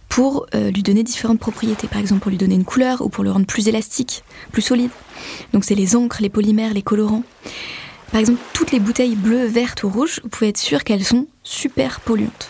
pour 0.10 0.48
euh, 0.56 0.72
lui 0.72 0.84
donner 0.84 1.04
différentes 1.04 1.40
propriétés, 1.40 1.88
par 1.88 2.00
exemple 2.00 2.22
pour 2.22 2.32
lui 2.32 2.38
donner 2.38 2.56
une 2.56 2.66
couleur 2.66 3.02
ou 3.02 3.10
pour 3.10 3.24
le 3.24 3.32
rendre 3.32 3.46
plus 3.46 3.68
élastique, 3.68 4.24
plus 4.52 4.62
solide. 4.62 4.92
Donc 5.54 5.64
c'est 5.64 5.76
les 5.76 5.96
encres, 5.96 6.22
les 6.22 6.30
polymères, 6.30 6.74
les 6.74 6.82
colorants. 6.82 7.24
Par 8.12 8.20
exemple, 8.20 8.40
toutes 8.54 8.72
les 8.72 8.80
bouteilles 8.80 9.16
bleues, 9.16 9.46
vertes 9.46 9.84
ou 9.84 9.90
rouges, 9.90 10.20
vous 10.24 10.30
pouvez 10.30 10.50
être 10.50 10.58
sûr 10.58 10.84
qu'elles 10.84 11.06
sont 11.06 11.28
super 11.44 12.00
polluantes. 12.00 12.50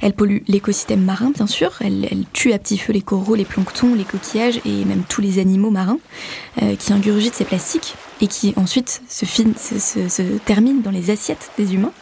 Elle 0.00 0.12
pollue 0.12 0.38
l'écosystème 0.46 1.02
marin, 1.02 1.30
bien 1.30 1.46
sûr. 1.46 1.72
Elle, 1.80 2.06
tue 2.32 2.52
à 2.52 2.58
petit 2.58 2.78
feu 2.78 2.92
les 2.92 3.02
coraux, 3.02 3.34
les 3.34 3.44
planctons, 3.44 3.94
les 3.94 4.04
coquillages 4.04 4.60
et 4.64 4.84
même 4.84 5.02
tous 5.08 5.20
les 5.20 5.38
animaux 5.38 5.70
marins 5.70 5.98
euh, 6.62 6.76
qui 6.76 6.92
ingurgitent 6.92 7.34
ces 7.34 7.44
plastiques 7.44 7.94
et 8.20 8.28
qui 8.28 8.54
ensuite 8.56 9.02
se, 9.08 9.26
se, 9.26 10.38
terminent 10.38 10.80
dans 10.80 10.90
les 10.90 11.10
assiettes 11.10 11.50
des 11.58 11.74
humains. 11.74 11.92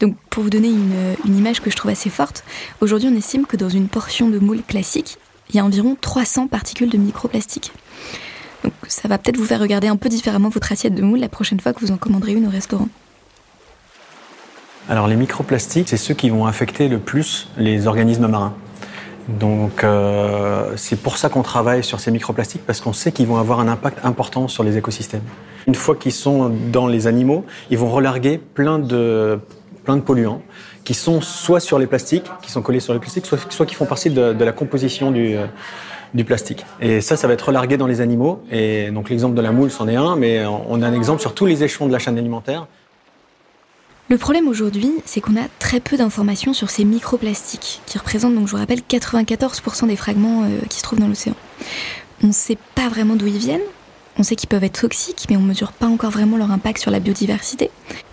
Donc, 0.00 0.16
pour 0.30 0.42
vous 0.42 0.50
donner 0.50 0.68
une, 0.68 1.36
image 1.36 1.60
que 1.60 1.70
je 1.70 1.76
trouve 1.76 1.90
assez 1.90 2.10
forte, 2.10 2.44
aujourd'hui 2.80 3.08
on 3.12 3.16
estime 3.16 3.46
que 3.46 3.56
dans 3.56 3.68
une 3.68 3.88
portion 3.88 4.28
de 4.28 4.38
moule 4.38 4.62
classique, 4.62 5.18
il 5.50 5.56
y 5.56 5.58
a 5.58 5.64
environ 5.64 5.96
300 6.00 6.48
particules 6.48 6.90
de 6.90 6.98
microplastique. 6.98 7.72
Donc, 8.64 8.72
ça 8.88 9.08
va 9.08 9.18
peut-être 9.18 9.36
vous 9.36 9.44
faire 9.44 9.60
regarder 9.60 9.88
un 9.88 9.96
peu 9.96 10.08
différemment 10.08 10.48
votre 10.48 10.72
assiette 10.72 10.94
de 10.94 11.02
moule 11.02 11.20
la 11.20 11.28
prochaine 11.28 11.60
fois 11.60 11.72
que 11.72 11.80
vous 11.80 11.92
en 11.92 11.96
commanderez 11.96 12.32
une 12.32 12.46
au 12.46 12.50
restaurant. 12.50 12.88
Alors 14.88 15.08
les 15.08 15.16
microplastiques, 15.16 15.88
c'est 15.88 15.96
ceux 15.96 16.12
qui 16.12 16.28
vont 16.28 16.44
affecter 16.44 16.88
le 16.88 16.98
plus 16.98 17.48
les 17.56 17.86
organismes 17.86 18.26
marins. 18.26 18.54
Donc 19.28 19.82
euh, 19.82 20.72
c'est 20.76 21.00
pour 21.00 21.16
ça 21.16 21.30
qu'on 21.30 21.42
travaille 21.42 21.82
sur 21.82 22.00
ces 22.00 22.10
microplastiques, 22.10 22.66
parce 22.66 22.82
qu'on 22.82 22.92
sait 22.92 23.10
qu'ils 23.10 23.26
vont 23.26 23.38
avoir 23.38 23.60
un 23.60 23.68
impact 23.68 24.04
important 24.04 24.48
sur 24.48 24.62
les 24.62 24.76
écosystèmes. 24.76 25.22
Une 25.66 25.74
fois 25.74 25.96
qu'ils 25.96 26.12
sont 26.12 26.50
dans 26.70 26.86
les 26.86 27.06
animaux, 27.06 27.46
ils 27.70 27.78
vont 27.78 27.90
relarguer 27.90 28.36
plein 28.36 28.78
de, 28.78 29.38
plein 29.84 29.96
de 29.96 30.02
polluants 30.02 30.42
qui 30.84 30.94
sont 30.94 31.20
soit 31.20 31.60
sur 31.60 31.78
les 31.78 31.86
plastiques, 31.86 32.26
qui 32.42 32.50
sont 32.50 32.62
collés 32.62 32.80
sur 32.80 32.92
les 32.92 32.98
plastiques, 32.98 33.26
soit, 33.26 33.66
qui 33.66 33.74
font 33.74 33.86
partie 33.86 34.10
de, 34.10 34.44
la 34.44 34.52
composition 34.52 35.10
du, 35.10 35.36
euh, 35.36 35.46
du 36.14 36.24
plastique. 36.24 36.64
Et 36.80 37.00
ça, 37.00 37.16
ça 37.16 37.26
va 37.26 37.34
être 37.34 37.46
relargué 37.48 37.76
dans 37.76 37.86
les 37.86 38.00
animaux. 38.00 38.42
Et 38.50 38.90
donc 38.90 39.10
l'exemple 39.10 39.34
de 39.34 39.42
la 39.42 39.52
moule, 39.52 39.70
c'en 39.70 39.88
est 39.88 39.96
un, 39.96 40.16
mais 40.16 40.44
on 40.46 40.82
a 40.82 40.86
un 40.86 40.94
exemple 40.94 41.20
sur 41.20 41.34
tous 41.34 41.46
les 41.46 41.62
échelons 41.62 41.86
de 41.86 41.92
la 41.92 41.98
chaîne 41.98 42.18
alimentaire. 42.18 42.66
Le 44.10 44.18
problème 44.18 44.48
aujourd'hui, 44.48 44.92
c'est 45.06 45.22
qu'on 45.22 45.36
a 45.36 45.48
très 45.58 45.80
peu 45.80 45.96
d'informations 45.96 46.52
sur 46.52 46.68
ces 46.68 46.84
microplastiques, 46.84 47.80
qui 47.86 47.96
représentent, 47.96 48.34
donc 48.34 48.46
je 48.46 48.52
vous 48.52 48.58
rappelle, 48.58 48.80
94% 48.80 49.86
des 49.86 49.96
fragments 49.96 50.42
euh, 50.42 50.60
qui 50.68 50.78
se 50.78 50.82
trouvent 50.82 51.00
dans 51.00 51.08
l'océan. 51.08 51.34
On 52.22 52.26
ne 52.26 52.32
sait 52.32 52.58
pas 52.74 52.88
vraiment 52.90 53.16
d'où 53.16 53.26
ils 53.26 53.38
viennent, 53.38 53.62
on 54.18 54.22
sait 54.22 54.36
qu'ils 54.36 54.50
peuvent 54.50 54.62
être 54.62 54.82
toxiques, 54.82 55.26
mais 55.30 55.36
on 55.36 55.40
ne 55.40 55.48
mesure 55.48 55.72
pas 55.72 55.86
encore 55.86 56.10
vraiment 56.10 56.36
leur 56.36 56.50
impact 56.50 56.80
sur 56.80 56.90
la 56.90 57.00
biodiversité. 57.00 57.70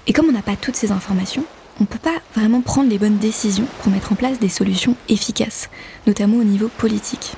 Et 0.08 0.14
comme 0.14 0.28
on 0.30 0.32
n'a 0.32 0.42
pas 0.42 0.56
toutes 0.56 0.78
ces 0.78 0.94
informations, 0.94 1.44
on 1.82 1.86
ne 1.86 1.88
peut 1.88 1.98
pas 1.98 2.22
vraiment 2.36 2.62
prendre 2.62 2.92
les 2.92 3.00
bonnes 3.00 3.18
décisions 3.18 3.66
pour 3.82 3.92
mettre 3.92 4.12
en 4.12 4.16
place 4.16 4.38
des 4.38 4.50
solutions 4.50 4.96
efficaces, 5.10 5.68
notamment 6.06 6.38
au 6.38 6.44
niveau 6.44 6.68
politique. 6.68 7.34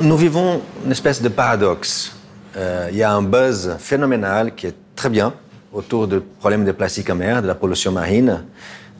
Nous 0.00 0.16
vivons 0.16 0.62
une 0.82 0.90
espèce 0.90 1.20
de 1.20 1.28
paradoxe. 1.28 2.16
Euh, 2.56 2.88
il 2.90 2.96
y 2.96 3.02
a 3.02 3.12
un 3.12 3.20
buzz 3.20 3.76
phénoménal 3.78 4.54
qui 4.54 4.66
est 4.66 4.74
très 4.96 5.10
bien, 5.10 5.34
autour 5.74 6.08
du 6.08 6.20
problème 6.20 6.64
des 6.64 6.72
plastiques 6.72 7.10
en 7.10 7.16
mer, 7.16 7.42
de 7.42 7.46
la 7.46 7.54
pollution 7.54 7.92
marine. 7.92 8.42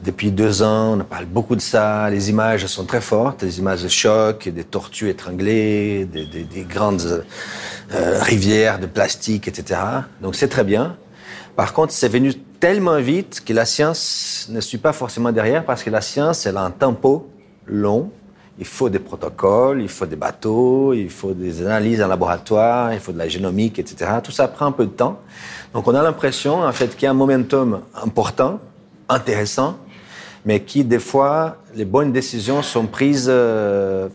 Depuis 0.05 0.29
deux 0.29 0.61
ans, 0.61 0.99
on 0.99 1.03
parle 1.03 1.25
beaucoup 1.25 1.55
de 1.55 1.61
ça. 1.61 2.07
Les 2.11 2.29
images 2.29 2.67
sont 2.67 2.85
très 2.85 3.01
fortes, 3.01 3.43
des 3.43 3.57
images 3.57 3.81
de 3.81 3.87
choc, 3.89 4.47
des 4.47 4.63
tortues 4.63 5.09
étranglées, 5.09 6.05
des, 6.05 6.67
grandes 6.69 7.25
euh, 7.95 8.19
rivières 8.21 8.77
de 8.77 8.85
plastique, 8.85 9.47
etc. 9.47 9.81
Donc 10.21 10.35
c'est 10.35 10.49
très 10.49 10.63
bien. 10.63 10.97
Par 11.55 11.73
contre, 11.73 11.93
c'est 11.93 12.09
venu 12.09 12.35
tellement 12.59 12.99
vite 12.99 13.41
que 13.45 13.53
la 13.53 13.65
science 13.65 14.47
ne 14.49 14.59
suit 14.61 14.77
pas 14.77 14.93
forcément 14.93 15.31
derrière 15.31 15.65
parce 15.65 15.83
que 15.83 15.89
la 15.89 16.01
science, 16.01 16.45
elle 16.45 16.57
a 16.57 16.61
un 16.61 16.71
tempo 16.71 17.29
long. 17.65 18.11
Il 18.57 18.65
faut 18.65 18.89
des 18.89 18.99
protocoles, 18.99 19.81
il 19.81 19.87
faut 19.87 20.05
des 20.05 20.17
bateaux, 20.17 20.93
il 20.93 21.09
faut 21.09 21.33
des 21.33 21.61
analyses 21.61 22.01
en 22.01 22.07
laboratoire, 22.07 22.93
il 22.93 22.99
faut 22.99 23.13
de 23.13 23.17
la 23.17 23.29
génomique, 23.29 23.79
etc. 23.79 24.11
Tout 24.21 24.33
ça 24.33 24.49
prend 24.49 24.65
un 24.65 24.73
peu 24.73 24.85
de 24.85 24.91
temps. 24.91 25.19
Donc 25.73 25.87
on 25.87 25.95
a 25.95 26.03
l'impression 26.03 26.63
en 26.63 26.71
fait 26.73 26.89
qu'il 26.95 27.03
y 27.03 27.07
a 27.07 27.11
un 27.11 27.13
momentum 27.13 27.81
important, 27.95 28.59
intéressant, 29.07 29.77
mais 30.45 30.61
qui 30.61 30.83
des 30.83 30.99
fois 30.99 31.57
les 31.73 31.85
bonnes 31.85 32.11
décisions 32.11 32.61
sont 32.61 32.85
prises 32.85 33.27
euh, 33.29 34.09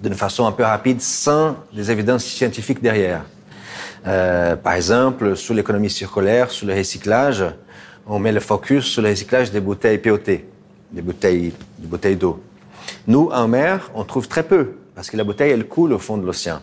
d'une 0.00 0.14
façon 0.14 0.46
un 0.46 0.52
peu 0.52 0.62
rapide 0.62 1.00
sans 1.00 1.56
des 1.72 1.90
évidences 1.90 2.24
scientifiques 2.24 2.80
derrière. 2.80 3.24
Euh, 4.06 4.54
par 4.54 4.74
exemple, 4.74 5.36
sur 5.36 5.54
l'économie 5.54 5.90
circulaire, 5.90 6.50
sur 6.50 6.68
le 6.68 6.74
recyclage, 6.74 7.44
on 8.08 8.18
met 8.18 8.32
le 8.32 8.40
focus 8.40 8.86
sur 8.86 9.02
le 9.02 9.10
recyclage 9.10 9.50
des 9.50 9.60
bouteilles 9.60 9.98
POT, 9.98 10.18
des 10.92 11.02
bouteilles, 11.02 11.52
des 11.78 11.86
bouteilles 11.86 12.16
d'eau. 12.16 12.40
Nous, 13.06 13.28
en 13.32 13.48
mer, 13.48 13.90
on 13.94 14.04
trouve 14.04 14.28
très 14.28 14.42
peu, 14.42 14.72
parce 14.94 15.10
que 15.10 15.16
la 15.16 15.24
bouteille, 15.24 15.50
elle 15.52 15.66
coule 15.66 15.92
au 15.92 15.98
fond 15.98 16.16
de 16.16 16.24
l'océan. 16.24 16.60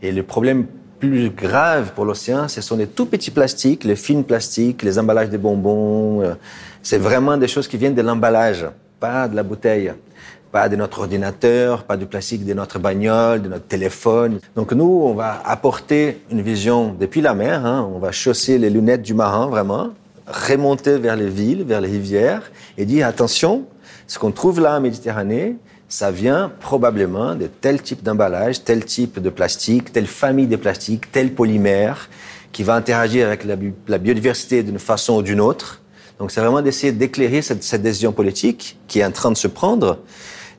Et 0.00 0.12
le 0.12 0.22
problème 0.22 0.66
plus 1.00 1.30
grave 1.30 1.92
pour 1.94 2.04
l'océan, 2.04 2.46
ce 2.46 2.60
sont 2.60 2.76
les 2.76 2.86
tout 2.86 3.06
petits 3.06 3.32
plastiques, 3.32 3.84
les 3.84 3.96
fines 3.96 4.24
plastiques, 4.24 4.82
les 4.82 4.98
emballages 4.98 5.30
de 5.30 5.36
bonbons. 5.36 6.22
Euh, 6.22 6.34
c'est 6.82 6.98
vraiment 6.98 7.36
des 7.36 7.48
choses 7.48 7.66
qui 7.66 7.76
viennent 7.76 7.94
de 7.94 8.02
l'emballage, 8.02 8.66
pas 9.00 9.26
de 9.26 9.34
la 9.34 9.42
bouteille, 9.42 9.92
pas 10.52 10.68
de 10.68 10.76
notre 10.76 11.00
ordinateur, 11.00 11.82
pas 11.82 11.96
du 11.96 12.06
plastique 12.06 12.44
de 12.44 12.54
notre 12.54 12.78
bagnole, 12.78 13.42
de 13.42 13.48
notre 13.48 13.66
téléphone. 13.66 14.38
Donc 14.54 14.72
nous, 14.72 15.02
on 15.04 15.14
va 15.14 15.42
apporter 15.44 16.22
une 16.30 16.42
vision 16.42 16.94
depuis 16.98 17.20
la 17.20 17.34
mer. 17.34 17.66
Hein. 17.66 17.90
on 17.92 17.98
va 17.98 18.12
chausser 18.12 18.58
les 18.58 18.70
lunettes 18.70 19.02
du 19.02 19.14
marin, 19.14 19.48
vraiment, 19.48 19.90
remonter 20.26 20.98
vers 20.98 21.16
les 21.16 21.28
villes, 21.28 21.64
vers 21.64 21.80
les 21.80 21.88
rivières, 21.90 22.50
et 22.78 22.84
dire 22.84 23.06
attention, 23.06 23.66
ce 24.06 24.18
qu'on 24.18 24.32
trouve 24.32 24.60
là 24.60 24.76
en 24.76 24.80
Méditerranée, 24.80 25.56
ça 25.88 26.10
vient 26.10 26.50
probablement 26.60 27.34
de 27.34 27.46
tel 27.46 27.80
type 27.82 28.02
d'emballage, 28.02 28.64
tel 28.64 28.84
type 28.84 29.20
de 29.20 29.30
plastique, 29.30 29.92
telle 29.92 30.06
famille 30.06 30.46
de 30.46 30.56
plastique, 30.56 31.12
tel 31.12 31.32
polymère 31.34 32.08
qui 32.52 32.62
va 32.62 32.74
interagir 32.74 33.26
avec 33.26 33.44
la, 33.44 33.98
biodiversité 33.98 34.62
d'une 34.62 34.78
façon 34.78 35.16
ou 35.16 35.22
d'une 35.22 35.40
autre. 35.40 35.82
Donc 36.18 36.30
c'est 36.30 36.40
vraiment 36.40 36.62
d'essayer 36.62 36.92
d'éclairer 36.92 37.42
cette, 37.42 37.82
décision 37.82 38.12
politique 38.12 38.78
qui 38.86 39.00
est 39.00 39.04
en 39.04 39.10
train 39.10 39.30
de 39.30 39.36
se 39.36 39.48
prendre, 39.48 39.98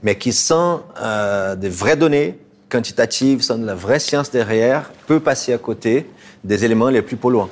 mais 0.04 0.18
qui 0.18 0.34
sans 0.34 0.84
euh, 1.02 1.56
des 1.56 1.70
vraies 1.70 1.96
données 1.96 2.38
quantitatives, 2.70 3.42
sans 3.42 3.58
de 3.58 3.66
la 3.66 3.76
vraie 3.76 4.00
science 4.00 4.30
derrière, 4.30 4.92
peut 5.08 5.22
passer 5.22 5.54
à 5.54 5.58
côté 5.58 6.06
des 6.44 6.66
éléments 6.66 6.90
les 6.90 7.02
plus 7.02 7.16
polluants. 7.16 7.50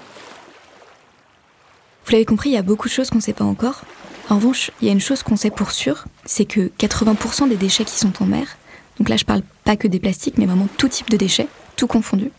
Vous 2.06 2.12
l'avez 2.12 2.26
compris, 2.26 2.50
il 2.50 2.54
y 2.54 2.58
a 2.58 2.64
beaucoup 2.64 2.88
de 2.88 2.94
choses 2.94 3.10
qu'on 3.10 3.18
ne 3.18 3.22
sait 3.22 3.34
pas 3.34 3.46
encore. 3.46 3.82
En 4.30 4.36
revanche, 4.36 4.72
il 4.82 4.88
y 4.88 4.90
a 4.90 4.94
une 4.94 5.02
chose 5.02 5.24
qu'on 5.24 5.36
sait 5.36 5.50
pour 5.50 5.72
sûr, 5.72 6.06
c'est 6.26 6.46
que 6.46 6.72
80% 6.80 7.50
des 7.50 7.56
déchets 7.56 7.86
qui 7.86 7.96
sont 7.96 8.22
en 8.22 8.26
mer, 8.26 8.58
donc 8.98 9.10
là 9.10 9.18
je 9.18 9.26
parle 9.26 9.42
pas 9.64 9.76
que 9.76 9.88
des 9.88 10.00
plastiques, 10.00 10.38
mais 10.38 10.46
vraiment 10.46 10.68
tout 10.78 10.88
type 10.88 11.10
de 11.10 11.18
déchets, 11.18 11.48
tout 11.76 11.88
confondu, 11.88 12.32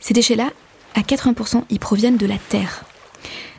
ces 0.00 0.14
déchets-là, 0.14 0.50
à 0.94 1.00
80%, 1.00 1.64
ils 1.70 1.78
proviennent 1.78 2.16
de 2.16 2.26
la 2.26 2.38
terre. 2.38 2.84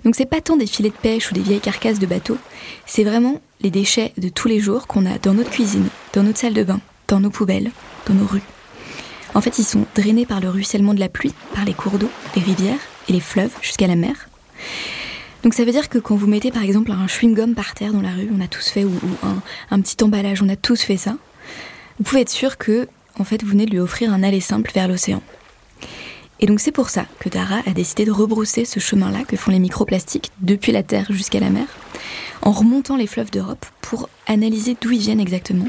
Donc 0.03 0.15
c'est 0.15 0.25
pas 0.25 0.41
tant 0.41 0.58
des 0.58 0.65
filets 0.65 0.89
de 0.89 0.96
pêche 0.96 1.32
ou 1.32 1.34
des 1.34 1.41
vieilles 1.41 1.62
carcasses 1.62 2.00
de 2.00 2.06
bateaux, 2.06 2.38
c'est 2.86 3.03
vraiment 3.03 3.41
les 3.62 3.70
déchets 3.70 4.13
de 4.18 4.30
tous 4.30 4.48
les 4.48 4.60
jours 4.60 4.88
qu'on 4.88 5.06
a 5.06 5.18
dans 5.20 5.34
notre 5.34 5.51
cuisine, 5.51 5.88
dans 6.13 6.24
notre 6.24 6.39
salle 6.39 6.53
de 6.53 6.63
bain, 6.63 6.82
dans 7.08 7.20
nos 7.20 7.30
poubelles, 7.30 7.72
dans 8.08 8.13
nos 8.13 8.25
rues. 8.25 8.41
En 9.34 9.41
fait, 9.41 9.60
ils 9.60 9.65
sont 9.65 9.86
drainés 9.96 10.25
par 10.25 10.41
le 10.41 10.50
ruissellement 10.50 10.94
de 10.94 11.00
la 11.00 11.08
pluie, 11.08 11.34
par 11.53 11.63
les 11.63 11.74
cours 11.74 11.98
d'eau, 11.98 12.10
les 12.36 12.41
rivières 12.41 12.80
et 13.08 13.13
les 13.13 13.20
fleuves 13.20 13.53
jusqu'à 13.62 13.88
la 13.88 13.96
mer. 13.96 14.27
Donc 15.44 15.56
ça 15.56 15.66
veut 15.66 15.72
dire 15.72 15.90
que 15.90 15.98
quand 15.98 16.16
vous 16.16 16.28
mettez 16.28 16.52
par 16.52 16.64
exemple 16.64 16.92
un 16.92 17.08
chewing-gum 17.08 17.56
par 17.56 17.74
terre 17.74 17.94
dans 17.94 18.02
la 18.02 18.12
rue, 18.12 18.30
on 18.36 18.42
a 18.42 18.48
tous 18.48 18.70
fait, 18.70 18.86
ou, 18.86 18.92
un, 19.72 19.82
petit 19.82 20.04
emballage, 20.04 20.42
on 20.44 20.50
a 20.50 20.56
tous 20.56 20.82
fait 20.82 20.98
ça, 20.98 21.18
vous 21.98 22.04
pouvez 22.04 22.22
être 22.22 22.30
sûr 22.30 22.58
que 22.58 22.88
en 23.18 23.24
fait 23.24 23.44
vous 23.44 23.50
venez 23.50 23.66
de 23.66 23.72
lui 23.72 23.80
offrir 23.80 24.14
un 24.14 24.24
aller 24.24 24.40
simple 24.40 24.72
vers 24.74 24.88
l'océan. 24.88 25.22
Et 26.40 26.46
donc 26.46 26.60
c'est 26.60 26.72
pour 26.72 26.90
ça 26.90 27.06
que 27.20 27.30
Dara 27.30 27.60
a 27.66 27.72
décidé 27.72 28.06
de 28.06 28.12
rebrousser 28.12 28.66
ce 28.66 28.80
chemin-là 28.80 29.24
que 29.24 29.38
font 29.38 29.52
les 29.52 29.60
microplastiques 29.60 30.32
depuis 30.42 30.72
la 30.72 30.84
Terre 30.84 31.08
jusqu'à 31.10 31.40
la 31.40 31.50
mer, 31.50 31.68
en 32.42 32.52
remontant 32.52 32.96
les 32.96 33.08
fleuves 33.08 33.32
d'Europe 33.32 33.66
pour 33.82 34.10
analyser 34.28 34.76
d'où 34.80 34.92
ils 34.92 35.00
viennent 35.00 35.20
exactement, 35.20 35.68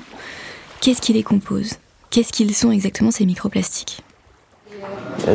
qu'est-ce 0.80 1.02
qui 1.02 1.12
les 1.12 1.22
compose, 1.22 1.74
qu'est-ce 2.10 2.32
qu'ils 2.32 2.54
sont 2.54 2.72
exactement 2.72 3.10
ces 3.10 3.26
microplastiques 3.26 4.02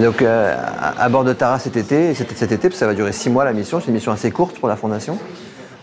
donc 0.01 0.21
euh, 0.21 0.55
à 0.97 1.09
bord 1.09 1.23
de 1.23 1.33
Tara 1.33 1.59
cet 1.59 1.77
été, 1.77 2.13
cet, 2.13 2.41
été, 2.41 2.57
parce 2.57 2.73
que 2.73 2.79
ça 2.79 2.87
va 2.87 2.93
durer 2.93 3.11
six 3.11 3.29
mois 3.29 3.45
la 3.45 3.53
mission, 3.53 3.79
c'est 3.79 3.87
une 3.87 3.93
mission 3.93 4.11
assez 4.11 4.31
courte 4.31 4.59
pour 4.59 4.67
la 4.67 4.75
Fondation, 4.75 5.17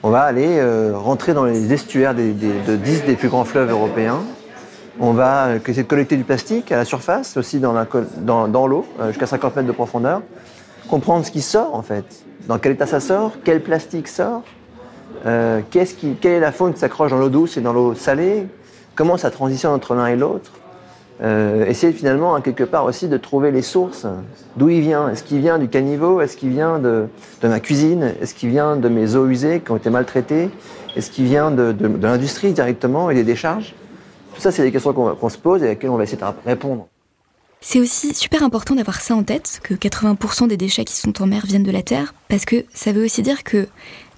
on 0.02 0.10
va 0.10 0.22
aller 0.22 0.58
euh, 0.58 0.92
rentrer 0.94 1.32
dans 1.32 1.44
les 1.44 1.72
estuaires 1.72 2.14
de 2.14 2.76
10 2.76 3.04
des 3.04 3.16
plus 3.16 3.28
grands 3.28 3.44
fleuves 3.44 3.70
européens. 3.70 4.20
On 5.00 5.12
va 5.12 5.46
euh, 5.46 5.58
essayer 5.58 5.82
de 5.82 5.88
collecter 5.88 6.16
du 6.16 6.24
plastique 6.24 6.70
à 6.70 6.76
la 6.76 6.84
surface, 6.84 7.36
aussi 7.36 7.58
dans 7.58 7.72
l'eau, 8.66 8.86
jusqu'à 9.08 9.26
50 9.26 9.56
mètres 9.56 9.68
de 9.68 9.72
profondeur. 9.72 10.20
Comprendre 10.88 11.24
ce 11.24 11.30
qui 11.30 11.40
sort 11.40 11.74
en 11.74 11.82
fait, 11.82 12.04
dans 12.46 12.58
quel 12.58 12.72
état 12.72 12.86
ça 12.86 13.00
sort, 13.00 13.32
quel 13.42 13.62
plastique 13.62 14.08
sort, 14.08 14.42
quelle 15.22 15.94
est 16.22 16.40
la 16.40 16.52
faune 16.52 16.74
qui 16.74 16.80
s'accroche 16.80 17.10
dans 17.10 17.18
l'eau 17.18 17.30
douce 17.30 17.56
et 17.56 17.62
dans 17.62 17.72
l'eau 17.72 17.94
salée, 17.94 18.46
comment 18.94 19.16
ça 19.16 19.30
transitionne 19.30 19.72
entre 19.72 19.94
l'un 19.94 20.08
et 20.08 20.16
l'autre. 20.16 20.52
Euh, 21.22 21.64
essayer 21.66 21.92
finalement, 21.92 22.40
quelque 22.40 22.64
part 22.64 22.84
aussi, 22.84 23.08
de 23.08 23.16
trouver 23.16 23.50
les 23.50 23.62
sources, 23.62 24.06
d'où 24.56 24.68
il 24.68 24.80
vient? 24.80 25.08
Est-ce 25.08 25.22
qu'il 25.22 25.38
vient 25.38 25.58
du 25.58 25.68
caniveau? 25.68 26.20
Est-ce 26.20 26.36
qu'il 26.36 26.50
vient 26.50 26.78
de, 26.78 27.06
ma 27.42 27.60
cuisine? 27.60 28.14
Est-ce 28.20 28.34
qu'il 28.34 28.50
vient 28.50 28.76
de 28.76 28.88
mes 28.88 29.14
eaux 29.14 29.26
usées 29.26 29.60
qui 29.60 29.70
ont 29.70 29.76
été 29.76 29.90
maltraitées? 29.90 30.50
Est-ce 30.96 31.10
qu'il 31.10 31.24
vient 31.24 31.50
de, 31.50 31.74
l'industrie 32.02 32.52
directement 32.52 33.10
et 33.10 33.14
des 33.14 33.24
décharges? 33.24 33.74
Tout 34.34 34.40
ça, 34.40 34.50
c'est 34.50 34.62
des 34.62 34.72
questions 34.72 34.92
qu'on 34.92 35.28
se 35.28 35.38
pose 35.38 35.62
et 35.62 35.66
à 35.66 35.68
lesquelles 35.70 35.90
on 35.90 35.96
va 35.96 36.02
essayer 36.02 36.18
de 36.18 36.24
répondre. 36.44 36.88
C'est 37.60 37.80
aussi 37.80 38.12
super 38.12 38.42
important 38.42 38.74
d'avoir 38.74 39.00
ça 39.00 39.14
en 39.14 39.22
tête, 39.22 39.60
que 39.62 39.72
80% 39.72 40.48
des 40.48 40.56
déchets 40.56 40.84
qui 40.84 40.96
sont 40.96 41.22
en 41.22 41.26
mer 41.26 41.46
viennent 41.46 41.62
de 41.62 41.70
la 41.70 41.82
Terre, 41.82 42.12
parce 42.28 42.44
que 42.44 42.64
ça 42.74 42.92
veut 42.92 43.04
aussi 43.04 43.22
dire 43.22 43.42
que 43.42 43.68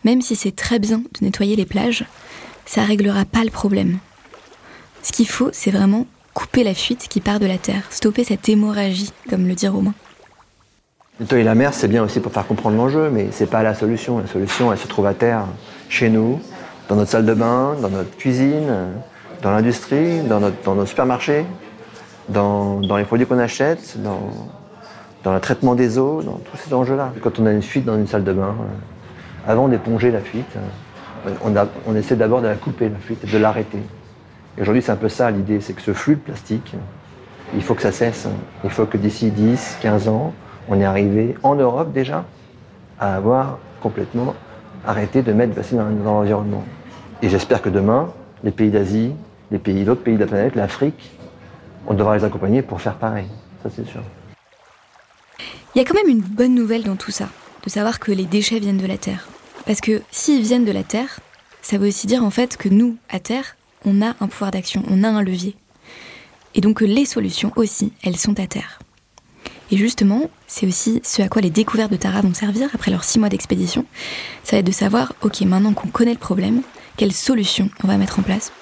même 0.04 0.22
si 0.22 0.34
c'est 0.34 0.56
très 0.56 0.78
bien 0.78 0.98
de 0.98 1.24
nettoyer 1.24 1.54
les 1.54 1.66
plages, 1.66 2.06
ça 2.64 2.82
réglera 2.82 3.24
pas 3.24 3.44
le 3.44 3.50
problème. 3.50 3.98
Ce 5.02 5.12
qu'il 5.12 5.28
faut, 5.28 5.50
c'est 5.52 5.70
vraiment 5.70 6.06
couper 6.36 6.64
la 6.64 6.74
fuite 6.74 7.08
qui 7.08 7.22
part 7.22 7.40
de 7.40 7.46
la 7.46 7.56
Terre, 7.56 7.82
stopper 7.88 8.22
cette 8.22 8.46
hémorragie, 8.46 9.10
comme 9.30 9.48
le 9.48 9.54
dit 9.54 9.68
Romain. 9.68 9.94
Nettoyer 11.18 11.44
la 11.44 11.54
mer, 11.54 11.72
c'est 11.72 11.88
bien 11.88 12.04
aussi 12.04 12.20
pour 12.20 12.30
faire 12.30 12.46
comprendre 12.46 12.76
l'enjeu, 12.76 13.08
mais 13.10 13.28
c'est 13.30 13.46
pas 13.46 13.62
la 13.62 13.74
solution. 13.74 14.18
La 14.18 14.26
solution, 14.26 14.70
elle 14.70 14.78
se 14.78 14.86
trouve 14.86 15.06
à 15.06 15.14
terre, 15.14 15.46
chez 15.88 16.10
nous, 16.10 16.38
dans 16.90 16.96
notre 16.96 17.10
salle 17.10 17.24
de 17.24 17.32
bain, 17.32 17.74
dans 17.80 17.88
notre 17.88 18.14
cuisine, 18.18 18.70
dans 19.40 19.50
l'industrie, 19.50 20.20
dans, 20.20 20.74
nos 20.74 20.84
supermarchés, 20.84 21.46
dans, 22.28 22.80
les 22.98 23.04
produits 23.04 23.26
qu'on 23.26 23.38
achète, 23.38 23.96
dans, 24.02 25.32
le 25.32 25.40
traitement 25.40 25.74
des 25.74 25.96
eaux, 25.96 26.20
dans 26.20 26.38
tous 26.50 26.58
ces 26.58 26.74
enjeux-là. 26.74 27.14
Quand 27.22 27.40
on 27.40 27.46
a 27.46 27.52
une 27.52 27.62
fuite 27.62 27.86
dans 27.86 27.96
une 27.96 28.06
salle 28.06 28.24
de 28.24 28.34
bain, 28.34 28.54
euh, 28.60 29.50
avant 29.50 29.68
d'éponger 29.68 30.10
la 30.10 30.20
fuite, 30.20 30.54
euh, 30.56 31.64
on, 31.86 31.96
essaie 31.96 32.14
d'abord 32.14 32.42
de 32.42 32.48
la 32.48 32.56
couper, 32.56 32.90
la 32.90 32.98
fuite, 32.98 33.24
de 33.24 33.38
l'arrêter. 33.38 33.80
Aujourd'hui, 34.58 34.82
c'est 34.82 34.92
un 34.92 34.96
peu 34.96 35.08
ça 35.08 35.30
l'idée, 35.30 35.60
c'est 35.60 35.74
que 35.74 35.82
ce 35.82 35.92
flux 35.92 36.16
de 36.16 36.20
plastique, 36.20 36.74
il 37.54 37.62
faut 37.62 37.74
que 37.74 37.82
ça 37.82 37.92
cesse. 37.92 38.26
Il 38.64 38.70
faut 38.70 38.86
que 38.86 38.96
d'ici 38.96 39.30
10, 39.30 39.78
15 39.82 40.08
ans, 40.08 40.32
on 40.68 40.80
est 40.80 40.84
arrivé, 40.84 41.34
en 41.42 41.54
Europe 41.54 41.92
déjà, 41.92 42.24
à 42.98 43.16
avoir 43.16 43.58
complètement 43.80 44.34
arrêté 44.86 45.22
de 45.22 45.32
mettre 45.32 45.52
plastique 45.52 45.78
dans, 45.78 45.90
dans 45.90 46.14
l'environnement. 46.14 46.64
Et 47.22 47.28
j'espère 47.28 47.60
que 47.60 47.68
demain, 47.68 48.12
les 48.44 48.50
pays 48.50 48.70
d'Asie, 48.70 49.12
les 49.50 49.58
pays, 49.58 49.84
d'autres 49.84 50.02
pays 50.02 50.14
de 50.14 50.20
la 50.20 50.26
planète, 50.26 50.54
l'Afrique, 50.56 51.10
on 51.86 51.94
devra 51.94 52.16
les 52.16 52.24
accompagner 52.24 52.62
pour 52.62 52.80
faire 52.80 52.96
pareil. 52.96 53.26
Ça, 53.62 53.70
c'est 53.74 53.86
sûr. 53.86 54.00
Il 55.74 55.78
y 55.78 55.80
a 55.80 55.84
quand 55.84 55.94
même 55.94 56.08
une 56.08 56.22
bonne 56.22 56.54
nouvelle 56.54 56.84
dans 56.84 56.96
tout 56.96 57.10
ça, 57.10 57.28
de 57.62 57.68
savoir 57.68 58.00
que 58.00 58.10
les 58.10 58.24
déchets 58.24 58.58
viennent 58.58 58.78
de 58.78 58.86
la 58.86 58.96
Terre. 58.96 59.28
Parce 59.66 59.80
que 59.80 60.00
s'ils 60.10 60.42
viennent 60.42 60.64
de 60.64 60.72
la 60.72 60.82
Terre, 60.82 61.20
ça 61.60 61.76
veut 61.76 61.88
aussi 61.88 62.06
dire 62.06 62.24
en 62.24 62.30
fait 62.30 62.56
que 62.56 62.68
nous, 62.68 62.96
à 63.10 63.20
Terre, 63.20 63.56
on 63.84 64.02
a 64.02 64.14
un 64.20 64.26
pouvoir 64.26 64.50
d'action, 64.50 64.82
on 64.90 65.04
a 65.04 65.08
un 65.08 65.22
levier. 65.22 65.56
Et 66.54 66.60
donc 66.60 66.80
les 66.80 67.04
solutions 67.04 67.52
aussi, 67.56 67.92
elles 68.02 68.16
sont 68.16 68.38
à 68.40 68.46
Terre. 68.46 68.78
Et 69.70 69.76
justement, 69.76 70.30
c'est 70.46 70.66
aussi 70.66 71.00
ce 71.04 71.22
à 71.22 71.28
quoi 71.28 71.42
les 71.42 71.50
découvertes 71.50 71.90
de 71.90 71.96
Tara 71.96 72.20
vont 72.20 72.34
servir 72.34 72.68
après 72.72 72.90
leurs 72.90 73.04
six 73.04 73.18
mois 73.18 73.28
d'expédition. 73.28 73.84
Ça 74.44 74.56
va 74.56 74.60
être 74.60 74.66
de 74.66 74.72
savoir, 74.72 75.12
ok, 75.22 75.40
maintenant 75.40 75.72
qu'on 75.72 75.88
connaît 75.88 76.12
le 76.12 76.18
problème, 76.18 76.62
quelles 76.96 77.12
solutions 77.12 77.68
on 77.82 77.88
va 77.88 77.96
mettre 77.96 78.20
en 78.20 78.22
place. 78.22 78.52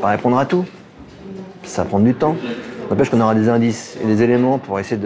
Pas 0.00 0.08
répondre 0.08 0.38
à 0.38 0.44
tout. 0.44 0.64
Ça 1.64 1.84
prend 1.84 2.00
du 2.00 2.14
temps. 2.14 2.36
N'empêche 2.90 3.08
qu'on 3.08 3.20
aura 3.20 3.34
des 3.34 3.48
indices 3.48 3.96
et 4.02 4.06
des 4.06 4.22
éléments 4.22 4.58
pour 4.58 4.78
essayer 4.78 5.00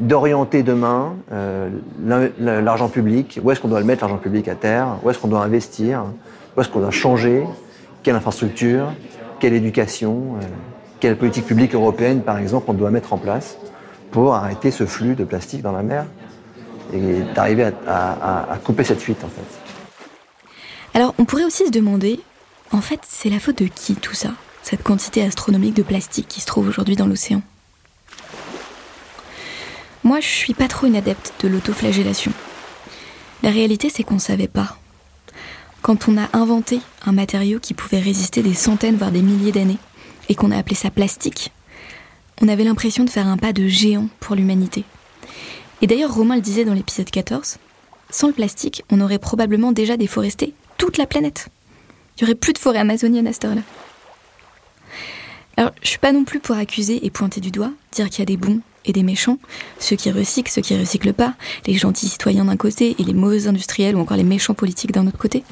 d'orienter 0.00 0.62
demain 0.62 1.14
euh, 1.32 1.70
l'argent 2.38 2.88
public. 2.88 3.40
Où 3.42 3.50
est-ce 3.50 3.60
qu'on 3.60 3.68
doit 3.68 3.80
le 3.80 3.86
mettre, 3.86 4.02
l'argent 4.02 4.18
public 4.18 4.48
à 4.48 4.54
terre? 4.54 4.98
Où 5.02 5.10
est-ce 5.10 5.18
qu'on 5.18 5.28
doit 5.28 5.42
investir? 5.42 6.04
Où 6.56 6.60
est-ce 6.60 6.68
qu'on 6.68 6.80
doit 6.80 6.90
changer? 6.90 7.44
Quelle 8.06 8.14
infrastructure 8.14 8.92
Quelle 9.40 9.54
éducation 9.54 10.36
euh, 10.36 10.46
Quelle 11.00 11.18
politique 11.18 11.44
publique 11.44 11.74
européenne, 11.74 12.22
par 12.22 12.38
exemple, 12.38 12.66
on 12.68 12.74
doit 12.74 12.92
mettre 12.92 13.12
en 13.12 13.18
place 13.18 13.56
pour 14.12 14.36
arrêter 14.36 14.70
ce 14.70 14.86
flux 14.86 15.16
de 15.16 15.24
plastique 15.24 15.60
dans 15.60 15.72
la 15.72 15.82
mer 15.82 16.06
et 16.94 17.22
d'arriver 17.34 17.72
à, 17.88 18.58
couper 18.62 18.84
cette 18.84 19.00
fuite, 19.00 19.24
en 19.24 19.28
fait. 19.28 19.42
Alors, 20.94 21.16
on 21.18 21.24
pourrait 21.24 21.42
aussi 21.42 21.66
se 21.66 21.72
demander, 21.72 22.20
en 22.70 22.80
fait, 22.80 23.00
c'est 23.02 23.28
la 23.28 23.40
faute 23.40 23.58
de 23.60 23.66
qui 23.66 23.96
tout 23.96 24.14
ça 24.14 24.30
Cette 24.62 24.84
quantité 24.84 25.24
astronomique 25.24 25.74
de 25.74 25.82
plastique 25.82 26.28
qui 26.28 26.40
se 26.40 26.46
trouve 26.46 26.68
aujourd'hui 26.68 26.94
dans 26.94 27.08
l'océan? 27.08 27.42
Moi, 30.04 30.20
je 30.20 30.28
suis 30.28 30.54
pas 30.54 30.68
trop 30.68 30.86
une 30.86 30.94
adepte 30.94 31.32
de 31.40 31.48
l'autoflagellation. 31.48 32.30
La 33.42 33.50
réalité, 33.50 33.90
c'est 33.90 34.04
qu'on 34.04 34.20
savait 34.20 34.46
pas. 34.46 34.76
Quand 35.86 36.08
on 36.08 36.18
a 36.18 36.28
inventé 36.32 36.80
un 37.04 37.12
matériau 37.12 37.60
qui 37.60 37.72
pouvait 37.72 38.00
résister 38.00 38.42
des 38.42 38.54
centaines, 38.54 38.96
voire 38.96 39.12
des 39.12 39.22
milliers 39.22 39.52
d'années, 39.52 39.78
et 40.28 40.34
qu'on 40.34 40.50
a 40.50 40.56
appelé 40.56 40.74
ça 40.74 40.90
plastique, 40.90 41.52
on 42.42 42.48
avait 42.48 42.64
l'impression 42.64 43.04
de 43.04 43.08
faire 43.08 43.28
un 43.28 43.36
pas 43.36 43.52
de 43.52 43.68
géant 43.68 44.08
pour 44.18 44.34
l'humanité. 44.34 44.82
Et 45.82 45.86
d'ailleurs, 45.86 46.12
Romain 46.12 46.34
le 46.34 46.40
disait 46.40 46.64
dans 46.64 46.74
l'épisode 46.74 47.08
14, 47.08 47.58
sans 48.10 48.26
le 48.26 48.32
plastique, 48.32 48.82
on 48.90 49.00
aurait 49.00 49.20
probablement 49.20 49.70
déjà 49.70 49.96
déforesté 49.96 50.54
toute 50.76 50.98
la 50.98 51.06
planète. 51.06 51.50
Il 52.16 52.22
y 52.22 52.24
aurait 52.24 52.34
plus 52.34 52.52
de 52.52 52.58
forêt 52.58 52.80
amazonienne 52.80 53.28
à 53.28 53.32
cette 53.32 53.44
heure-là. 53.44 53.62
Alors, 55.56 55.70
je 55.82 55.88
suis 55.88 56.00
pas 56.00 56.10
non 56.10 56.24
plus 56.24 56.40
pour 56.40 56.56
accuser 56.56 57.06
et 57.06 57.10
pointer 57.10 57.40
du 57.40 57.52
doigt, 57.52 57.70
dire 57.92 58.10
qu'il 58.10 58.18
y 58.18 58.22
a 58.22 58.26
des 58.26 58.36
bons 58.36 58.60
et 58.86 58.92
des 58.92 59.02
méchants, 59.02 59.38
ceux 59.78 59.96
qui 59.96 60.10
recyclent, 60.10 60.50
ceux 60.50 60.62
qui 60.62 60.76
recyclent 60.78 61.12
pas, 61.12 61.34
les 61.66 61.74
gentils 61.74 62.08
citoyens 62.08 62.46
d'un 62.46 62.56
côté 62.56 62.96
et 62.98 63.04
les 63.04 63.12
mauvais 63.12 63.46
industriels 63.46 63.96
ou 63.96 64.00
encore 64.00 64.16
les 64.16 64.22
méchants 64.22 64.54
politiques 64.54 64.92
d'un 64.92 65.06
autre 65.06 65.18
côté. 65.18 65.42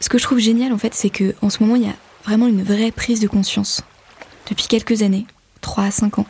Ce 0.00 0.08
que 0.08 0.18
je 0.18 0.24
trouve 0.24 0.38
génial 0.38 0.72
en 0.72 0.78
fait, 0.78 0.94
c'est 0.94 1.10
que 1.10 1.34
en 1.42 1.50
ce 1.50 1.62
moment, 1.62 1.76
il 1.76 1.82
y 1.82 1.88
a 1.88 1.96
vraiment 2.24 2.46
une 2.46 2.62
vraie 2.62 2.90
prise 2.90 3.20
de 3.20 3.28
conscience 3.28 3.82
depuis 4.48 4.66
quelques 4.66 5.02
années, 5.02 5.26
3 5.60 5.84
à 5.84 5.90
5 5.90 6.18
ans. 6.18 6.26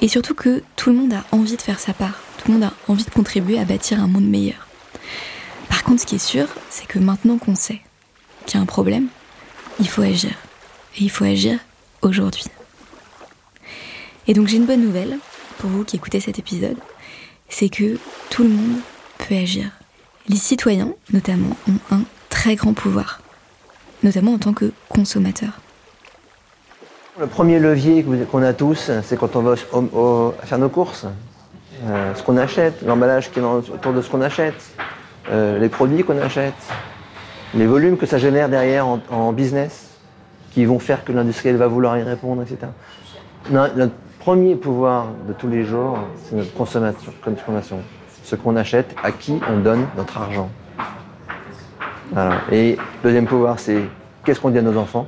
Et 0.00 0.08
surtout 0.08 0.34
que 0.34 0.62
tout 0.76 0.90
le 0.90 0.96
monde 0.96 1.12
a 1.12 1.24
envie 1.32 1.56
de 1.56 1.62
faire 1.62 1.80
sa 1.80 1.92
part, 1.92 2.20
tout 2.38 2.48
le 2.48 2.54
monde 2.54 2.64
a 2.64 2.72
envie 2.88 3.04
de 3.04 3.10
contribuer 3.10 3.58
à 3.58 3.64
bâtir 3.64 4.02
un 4.02 4.06
monde 4.06 4.26
meilleur. 4.26 4.66
Par 5.68 5.82
contre, 5.82 6.02
ce 6.02 6.06
qui 6.06 6.16
est 6.16 6.26
sûr, 6.26 6.46
c'est 6.70 6.86
que 6.86 6.98
maintenant 6.98 7.38
qu'on 7.38 7.54
sait 7.54 7.80
qu'il 8.46 8.56
y 8.56 8.60
a 8.60 8.62
un 8.62 8.66
problème, 8.66 9.08
il 9.80 9.88
faut 9.88 10.02
agir. 10.02 10.32
Et 10.96 11.04
il 11.04 11.10
faut 11.10 11.24
agir 11.24 11.58
aujourd'hui. 12.02 12.44
Et 14.28 14.34
donc 14.34 14.48
j'ai 14.48 14.56
une 14.56 14.66
bonne 14.66 14.82
nouvelle 14.82 15.18
pour 15.58 15.70
vous 15.70 15.84
qui 15.84 15.96
écoutez 15.96 16.20
cet 16.20 16.38
épisode, 16.38 16.76
c'est 17.48 17.68
que 17.68 17.96
tout 18.30 18.42
le 18.42 18.48
monde 18.48 18.80
peut 19.18 19.36
agir. 19.36 19.66
Les 20.28 20.36
citoyens, 20.36 20.92
notamment, 21.12 21.56
ont 21.68 21.94
un 21.94 22.00
très 22.28 22.56
grand 22.56 22.72
pouvoir, 22.72 23.20
notamment 24.02 24.34
en 24.34 24.38
tant 24.38 24.52
que 24.52 24.72
consommateurs. 24.88 25.60
Le 27.18 27.26
premier 27.28 27.60
levier 27.60 28.04
qu'on 28.30 28.42
a 28.42 28.52
tous, 28.52 28.90
c'est 29.04 29.16
quand 29.16 29.36
on 29.36 29.42
va 29.42 29.54
faire 29.56 30.58
nos 30.58 30.68
courses. 30.68 31.06
Euh, 31.84 32.14
ce 32.14 32.22
qu'on 32.22 32.36
achète, 32.36 32.82
l'emballage 32.82 33.30
qui 33.30 33.38
est 33.38 33.42
autour 33.42 33.92
de 33.92 34.02
ce 34.02 34.10
qu'on 34.10 34.22
achète, 34.22 34.54
euh, 35.30 35.58
les 35.58 35.68
produits 35.68 36.02
qu'on 36.02 36.18
achète, 36.18 36.54
les 37.54 37.66
volumes 37.66 37.96
que 37.96 38.06
ça 38.06 38.18
génère 38.18 38.48
derrière 38.48 38.86
en, 38.86 39.32
business, 39.32 39.90
qui 40.52 40.64
vont 40.64 40.78
faire 40.78 41.04
que 41.04 41.12
l'industriel 41.12 41.56
va 41.56 41.68
vouloir 41.68 41.96
y 41.98 42.02
répondre, 42.02 42.42
etc. 42.42 42.66
premier 44.26 44.56
pouvoir 44.56 45.06
de 45.28 45.32
tous 45.32 45.46
les 45.46 45.62
jours, 45.62 45.98
c'est 46.24 46.34
notre 46.34 46.52
consommation. 46.52 47.78
Ce 48.24 48.34
qu'on 48.34 48.56
achète, 48.56 48.92
à 49.04 49.12
qui 49.12 49.38
on 49.48 49.58
donne 49.60 49.86
notre 49.96 50.18
argent. 50.18 50.50
Voilà. 52.10 52.38
Et 52.50 52.76
deuxième 53.04 53.26
pouvoir, 53.26 53.60
c'est 53.60 53.82
qu'est-ce 54.24 54.40
qu'on 54.40 54.50
dit 54.50 54.58
à 54.58 54.62
nos 54.62 54.76
enfants? 54.78 55.06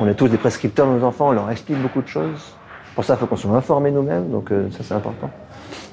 On 0.00 0.08
est 0.08 0.14
tous 0.14 0.26
des 0.26 0.38
prescripteurs 0.38 0.88
de 0.88 0.98
nos 0.98 1.06
enfants, 1.06 1.28
on 1.28 1.32
leur 1.32 1.48
explique 1.52 1.80
beaucoup 1.80 2.02
de 2.02 2.08
choses. 2.08 2.56
Pour 2.96 3.04
ça, 3.04 3.14
il 3.14 3.18
faut 3.18 3.26
qu'on 3.26 3.36
soit 3.36 3.52
informés 3.52 3.92
nous-mêmes, 3.92 4.28
donc 4.28 4.50
euh, 4.50 4.68
ça 4.72 4.78
c'est 4.82 4.94
important. 4.94 5.30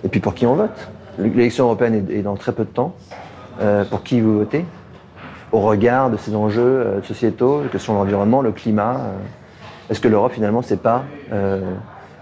Et 0.04 0.08
puis 0.08 0.20
pour 0.20 0.34
qui 0.34 0.48
on 0.48 0.56
vote 0.56 0.90
L'élection 1.20 1.66
européenne 1.66 2.08
est, 2.10 2.16
est 2.16 2.22
dans 2.24 2.36
très 2.36 2.54
peu 2.54 2.64
de 2.64 2.72
temps. 2.72 2.96
Euh, 3.62 3.86
pour 3.86 4.02
qui 4.02 4.22
vous 4.22 4.40
votez? 4.40 4.66
Au 5.52 5.60
regard 5.60 6.10
de 6.10 6.18
ces 6.18 6.36
enjeux 6.36 6.64
euh, 6.64 7.04
sociétaux, 7.04 7.62
que 7.72 7.78
sont 7.78 7.94
l'environnement, 7.94 8.42
le 8.42 8.54
climat. 8.54 9.02
Est-ce 9.90 10.00
que 10.00 10.08
l'Europe 10.08 10.34
finalement 10.34 10.62
c'est 10.62 10.82
pas 10.82 11.04
euh, 11.32 11.62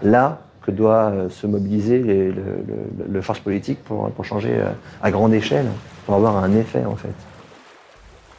là 0.02 0.40
que 0.62 0.70
doit 0.70 1.10
euh, 1.10 1.28
se 1.30 1.46
mobiliser 1.46 1.98
les, 1.98 2.28
le, 2.32 2.42
le- 2.66 3.06
le 3.12 3.22
force 3.22 3.40
politique 3.40 3.82
pour, 3.84 4.10
pour 4.10 4.24
changer 4.24 4.54
euh, 4.54 4.70
à 5.02 5.10
grande 5.10 5.32
échelle, 5.32 5.66
pour 6.06 6.14
avoir 6.14 6.36
un 6.36 6.54
effet 6.56 6.84
en 6.84 6.96
fait? 6.96 7.14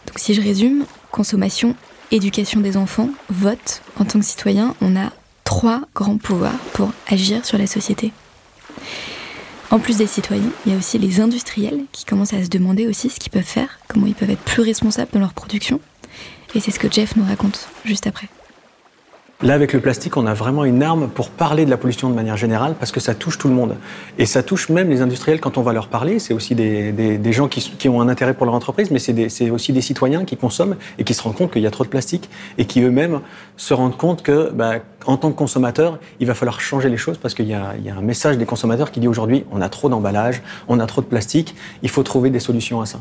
Donc 0.07 0.17
si 0.17 0.33
je 0.33 0.41
résume, 0.41 0.85
consommation, 1.11 1.75
éducation 2.11 2.59
des 2.59 2.75
enfants, 2.77 3.09
vote, 3.29 3.81
en 3.99 4.05
tant 4.05 4.19
que 4.19 4.25
citoyen, 4.25 4.75
on 4.81 4.95
a 4.95 5.11
trois 5.43 5.81
grands 5.95 6.17
pouvoirs 6.17 6.57
pour 6.73 6.91
agir 7.07 7.45
sur 7.45 7.57
la 7.57 7.67
société. 7.67 8.11
En 9.69 9.79
plus 9.79 9.97
des 9.97 10.07
citoyens, 10.07 10.49
il 10.65 10.73
y 10.73 10.75
a 10.75 10.77
aussi 10.77 10.97
les 10.99 11.21
industriels 11.21 11.85
qui 11.93 12.03
commencent 12.03 12.33
à 12.33 12.43
se 12.43 12.49
demander 12.49 12.87
aussi 12.87 13.09
ce 13.09 13.19
qu'ils 13.19 13.31
peuvent 13.31 13.43
faire, 13.43 13.79
comment 13.87 14.05
ils 14.05 14.15
peuvent 14.15 14.29
être 14.29 14.41
plus 14.43 14.61
responsables 14.61 15.11
dans 15.13 15.21
leur 15.21 15.33
production. 15.33 15.79
Et 16.55 16.59
c'est 16.59 16.71
ce 16.71 16.79
que 16.79 16.91
Jeff 16.91 17.15
nous 17.15 17.23
raconte 17.23 17.69
juste 17.85 18.05
après. 18.05 18.27
Là, 19.43 19.55
avec 19.55 19.73
le 19.73 19.79
plastique, 19.79 20.17
on 20.17 20.27
a 20.27 20.35
vraiment 20.35 20.65
une 20.65 20.83
arme 20.83 21.07
pour 21.09 21.31
parler 21.31 21.65
de 21.65 21.71
la 21.71 21.77
pollution 21.77 22.11
de 22.11 22.13
manière 22.13 22.37
générale 22.37 22.75
parce 22.79 22.91
que 22.91 22.99
ça 22.99 23.15
touche 23.15 23.39
tout 23.39 23.47
le 23.47 23.55
monde. 23.55 23.75
Et 24.19 24.27
ça 24.27 24.43
touche 24.43 24.69
même 24.69 24.87
les 24.91 25.01
industriels 25.01 25.39
quand 25.39 25.57
on 25.57 25.63
va 25.63 25.73
leur 25.73 25.87
parler. 25.87 26.19
C'est 26.19 26.35
aussi 26.35 26.53
des, 26.53 26.91
des- 26.91 27.17
des 27.17 27.33
gens 27.33 27.47
qui, 27.47 27.89
ont 27.89 28.01
un 28.01 28.07
intérêt 28.07 28.35
pour 28.35 28.45
leur 28.45 28.53
entreprise, 28.53 28.91
mais 28.91 28.99
c'est 28.99 29.49
aussi 29.49 29.73
des 29.73 29.81
citoyens 29.81 30.25
qui 30.25 30.37
consomment 30.37 30.75
et 30.99 31.03
qui 31.03 31.15
se 31.15 31.23
rendent 31.23 31.33
compte 31.35 31.51
qu'il 31.51 31.63
y 31.63 31.65
a 31.65 31.71
trop 31.71 31.83
de 31.83 31.89
plastique 31.89 32.29
et 32.59 32.65
qui 32.65 32.81
eux-mêmes 32.81 33.21
se 33.57 33.73
rendent 33.73 33.97
compte 33.97 34.21
que, 34.21 34.51
bah, 34.51 34.73
en 35.07 35.17
tant 35.17 35.31
que 35.31 35.37
consommateur, 35.37 35.97
il 36.19 36.27
va 36.27 36.35
falloir 36.35 36.61
changer 36.61 36.89
les 36.89 36.97
choses 36.97 37.17
parce 37.17 37.33
qu'il 37.33 37.45
y, 37.47 37.49
y 37.49 37.53
a 37.55 37.73
un 37.97 38.01
message 38.01 38.37
des 38.37 38.45
consommateurs 38.45 38.91
qui 38.91 38.99
dit 38.99 39.07
aujourd'hui 39.07 39.45
on 39.51 39.59
a 39.59 39.69
trop 39.69 39.89
d'emballage, 39.89 40.43
on 40.67 40.79
a 40.79 40.85
trop 40.85 41.01
de 41.01 41.07
plastique, 41.07 41.55
il 41.81 41.89
faut 41.89 42.03
trouver 42.03 42.29
des 42.29 42.39
solutions 42.39 42.79
à 42.79 42.85
ça. 42.85 42.99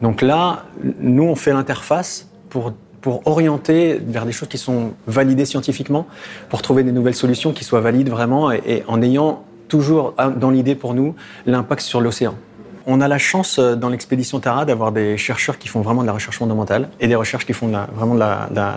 Donc 0.00 0.22
là, 0.22 0.64
nous, 1.00 1.24
on 1.24 1.34
fait 1.36 1.52
l'interface 1.52 2.30
pour 2.48 2.72
pour 3.04 3.20
orienter 3.26 4.00
vers 4.02 4.24
des 4.24 4.32
choses 4.32 4.48
qui 4.48 4.56
sont 4.56 4.94
validées 5.06 5.44
scientifiquement, 5.44 6.06
pour 6.48 6.62
trouver 6.62 6.84
des 6.84 6.90
nouvelles 6.90 7.14
solutions 7.14 7.52
qui 7.52 7.62
soient 7.62 7.82
valides 7.82 8.08
vraiment, 8.08 8.50
et, 8.50 8.82
en 8.88 9.02
ayant 9.02 9.44
toujours 9.68 10.14
ah, 10.16 10.30
dans 10.30 10.48
l'idée 10.48 10.74
pour 10.74 10.94
nous 10.94 11.14
l'impact 11.44 11.82
sur 11.82 12.00
l'océan. 12.00 12.34
on 12.86 13.02
a 13.02 13.08
la 13.08 13.18
chance 13.18 13.58
euh, 13.58 13.76
dans 13.76 13.90
l'expédition 13.90 14.40
Tara 14.40 14.64
d'avoir 14.64 14.90
des 14.90 15.18
chercheurs 15.18 15.58
qui 15.58 15.68
font 15.68 15.82
vraiment 15.82 16.00
de 16.00 16.06
la 16.06 16.14
recherche 16.14 16.38
fondamentale 16.38 16.88
et 16.98 17.06
des 17.06 17.14
recherches 17.14 17.44
qui 17.44 17.52
font 17.52 17.68
vraiment 17.94 18.14
de 18.14 18.20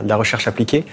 la, 0.10 0.16
recherche 0.18 0.46
appliquée. 0.46 0.84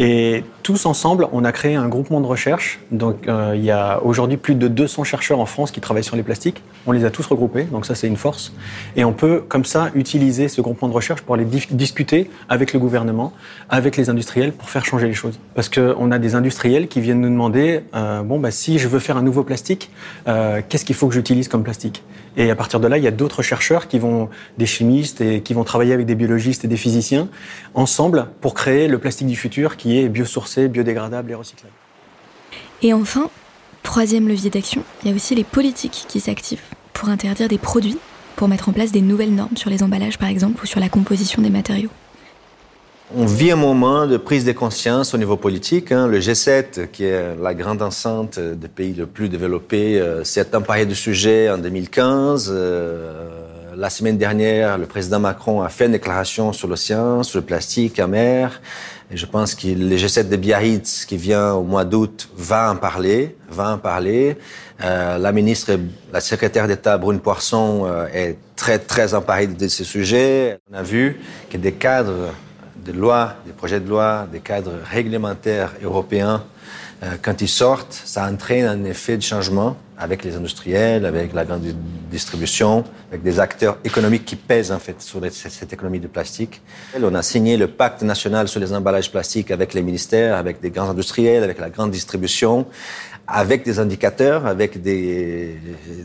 Et 0.00 0.44
tous 0.62 0.86
ensemble, 0.86 1.26
on 1.32 1.44
a 1.44 1.50
créé 1.50 1.74
un 1.74 1.88
groupement 1.88 2.20
de 2.20 2.26
recherche. 2.26 2.78
Donc, 2.92 3.26
euh, 3.26 3.54
il 3.56 3.64
y 3.64 3.72
a 3.72 4.00
aujourd'hui 4.04 4.36
plus 4.36 4.54
de 4.54 4.68
200 4.68 5.02
chercheurs 5.02 5.40
en 5.40 5.46
France 5.46 5.72
qui 5.72 5.80
travaillent 5.80 6.04
sur 6.04 6.14
les 6.14 6.22
plastiques. 6.22 6.62
On 6.86 6.92
les 6.92 7.04
a 7.04 7.10
tous 7.10 7.26
regroupés, 7.26 7.64
donc 7.64 7.84
ça, 7.84 7.96
c'est 7.96 8.06
une 8.06 8.16
force. 8.16 8.52
Et 8.94 9.04
on 9.04 9.12
peut, 9.12 9.42
comme 9.48 9.64
ça, 9.64 9.90
utiliser 9.96 10.46
ce 10.46 10.60
groupement 10.60 10.86
de 10.86 10.92
recherche 10.92 11.22
pour 11.22 11.34
aller 11.34 11.44
discuter 11.44 12.30
avec 12.48 12.72
le 12.72 12.78
gouvernement, 12.78 13.32
avec 13.70 13.96
les 13.96 14.08
industriels, 14.08 14.52
pour 14.52 14.70
faire 14.70 14.84
changer 14.84 15.08
les 15.08 15.14
choses. 15.14 15.40
Parce 15.56 15.68
qu'on 15.68 16.12
a 16.12 16.18
des 16.20 16.36
industriels 16.36 16.86
qui 16.86 17.00
viennent 17.00 17.20
nous 17.20 17.30
demander, 17.30 17.80
euh, 17.96 18.22
bon, 18.22 18.38
bah, 18.38 18.52
si 18.52 18.78
je 18.78 18.86
veux 18.86 19.00
faire 19.00 19.16
un 19.16 19.22
nouveau 19.22 19.42
plastique, 19.42 19.90
euh, 20.28 20.62
qu'est-ce 20.68 20.84
qu'il 20.84 20.94
faut 20.94 21.08
que 21.08 21.14
j'utilise 21.14 21.48
comme 21.48 21.64
plastique? 21.64 22.04
Et 22.36 22.50
à 22.50 22.54
partir 22.54 22.78
de 22.78 22.86
là, 22.86 22.98
il 22.98 23.04
y 23.04 23.08
a 23.08 23.10
d'autres 23.10 23.42
chercheurs 23.42 23.88
qui 23.88 23.98
vont, 23.98 24.28
des 24.58 24.66
chimistes 24.66 25.20
et 25.20 25.40
qui 25.40 25.54
vont 25.54 25.64
travailler 25.64 25.92
avec 25.92 26.06
des 26.06 26.14
biologistes 26.14 26.64
et 26.64 26.68
des 26.68 26.76
physiciens, 26.76 27.28
ensemble, 27.74 28.28
pour 28.40 28.54
créer 28.54 28.86
le 28.86 28.98
plastique 28.98 29.26
du 29.26 29.34
futur 29.34 29.76
qui 29.76 29.87
est 29.96 30.08
biosourcé, 30.08 30.68
biodégradable 30.68 31.30
et 31.30 31.34
recyclable. 31.34 31.72
Et 32.82 32.92
enfin, 32.92 33.30
troisième 33.82 34.28
levier 34.28 34.50
d'action, 34.50 34.82
il 35.02 35.08
y 35.08 35.12
a 35.12 35.14
aussi 35.14 35.34
les 35.34 35.44
politiques 35.44 36.04
qui 36.08 36.20
s'activent 36.20 36.62
pour 36.92 37.08
interdire 37.08 37.48
des 37.48 37.58
produits, 37.58 37.98
pour 38.36 38.48
mettre 38.48 38.68
en 38.68 38.72
place 38.72 38.92
des 38.92 39.00
nouvelles 39.00 39.34
normes 39.34 39.56
sur 39.56 39.70
les 39.70 39.82
emballages 39.82 40.18
par 40.18 40.28
exemple 40.28 40.62
ou 40.62 40.66
sur 40.66 40.80
la 40.80 40.88
composition 40.88 41.42
des 41.42 41.50
matériaux. 41.50 41.90
On 43.16 43.24
vit 43.24 43.50
un 43.50 43.56
moment 43.56 44.06
de 44.06 44.18
prise 44.18 44.44
de 44.44 44.52
conscience 44.52 45.14
au 45.14 45.18
niveau 45.18 45.38
politique. 45.38 45.92
Hein. 45.92 46.08
Le 46.08 46.20
G7, 46.20 46.90
qui 46.90 47.04
est 47.04 47.36
la 47.40 47.54
grande 47.54 47.80
enceinte 47.80 48.38
des 48.38 48.68
pays 48.68 48.92
les 48.92 49.06
plus 49.06 49.30
développés, 49.30 49.98
euh, 49.98 50.24
s'est 50.24 50.54
emparé 50.54 50.84
du 50.84 50.94
sujet 50.94 51.48
en 51.48 51.56
2015. 51.56 52.52
Euh, 52.52 53.47
la 53.78 53.90
semaine 53.90 54.18
dernière, 54.18 54.76
le 54.76 54.86
président 54.86 55.20
Macron 55.20 55.62
a 55.62 55.68
fait 55.68 55.86
une 55.86 55.92
déclaration 55.92 56.52
sur 56.52 56.66
l'océan, 56.66 57.22
sur 57.22 57.38
le 57.38 57.44
plastique 57.44 58.00
en 58.00 58.08
mer. 58.08 58.60
Et 59.08 59.16
je 59.16 59.24
pense 59.24 59.54
que 59.54 59.68
le 59.68 59.96
G7 59.96 60.28
de 60.28 60.36
Biarritz, 60.36 61.04
qui 61.06 61.16
vient 61.16 61.52
au 61.52 61.62
mois 61.62 61.84
d'août, 61.84 62.28
va 62.36 62.72
en 62.72 62.76
parler, 62.76 63.36
va 63.48 63.74
en 63.74 63.78
parler. 63.78 64.36
Euh, 64.82 65.18
la 65.18 65.30
ministre, 65.30 65.78
la 66.12 66.20
secrétaire 66.20 66.66
d'État 66.66 66.98
Brune 66.98 67.20
Poisson 67.20 67.84
euh, 67.86 68.08
est 68.12 68.36
très, 68.56 68.80
très 68.80 69.14
emparée 69.14 69.46
de 69.46 69.68
ce 69.68 69.84
sujet. 69.84 70.58
On 70.72 70.74
a 70.74 70.82
vu 70.82 71.20
que 71.48 71.56
des 71.56 71.72
cadres 71.72 72.34
de 72.84 72.92
loi, 72.92 73.34
des 73.46 73.52
projets 73.52 73.78
de 73.78 73.88
loi, 73.88 74.26
des 74.30 74.40
cadres 74.40 74.74
réglementaires 74.90 75.72
européens, 75.84 76.42
euh, 77.04 77.14
quand 77.22 77.40
ils 77.40 77.48
sortent, 77.48 78.02
ça 78.04 78.26
entraîne 78.28 78.66
un 78.66 78.84
effet 78.84 79.16
de 79.16 79.22
changement 79.22 79.76
avec 79.98 80.24
les 80.24 80.36
industriels, 80.36 81.04
avec 81.04 81.32
la 81.32 81.44
grande 81.44 81.62
distribution, 82.10 82.84
avec 83.10 83.22
des 83.22 83.40
acteurs 83.40 83.78
économiques 83.84 84.24
qui 84.24 84.36
pèsent 84.36 84.72
en 84.72 84.78
fait 84.78 85.00
sur 85.02 85.20
cette 85.30 85.72
économie 85.72 85.98
de 85.98 86.06
plastique. 86.06 86.60
On 87.02 87.14
a 87.14 87.22
signé 87.22 87.56
le 87.56 87.66
pacte 87.66 88.02
national 88.02 88.48
sur 88.48 88.60
les 88.60 88.72
emballages 88.72 89.10
plastiques 89.10 89.50
avec 89.50 89.74
les 89.74 89.82
ministères, 89.82 90.36
avec 90.36 90.60
des 90.60 90.70
grands 90.70 90.88
industriels, 90.88 91.42
avec 91.42 91.58
la 91.58 91.70
grande 91.70 91.90
distribution, 91.90 92.66
avec 93.26 93.62
des 93.62 93.78
indicateurs, 93.78 94.46
avec 94.46 94.80
des, 94.80 95.58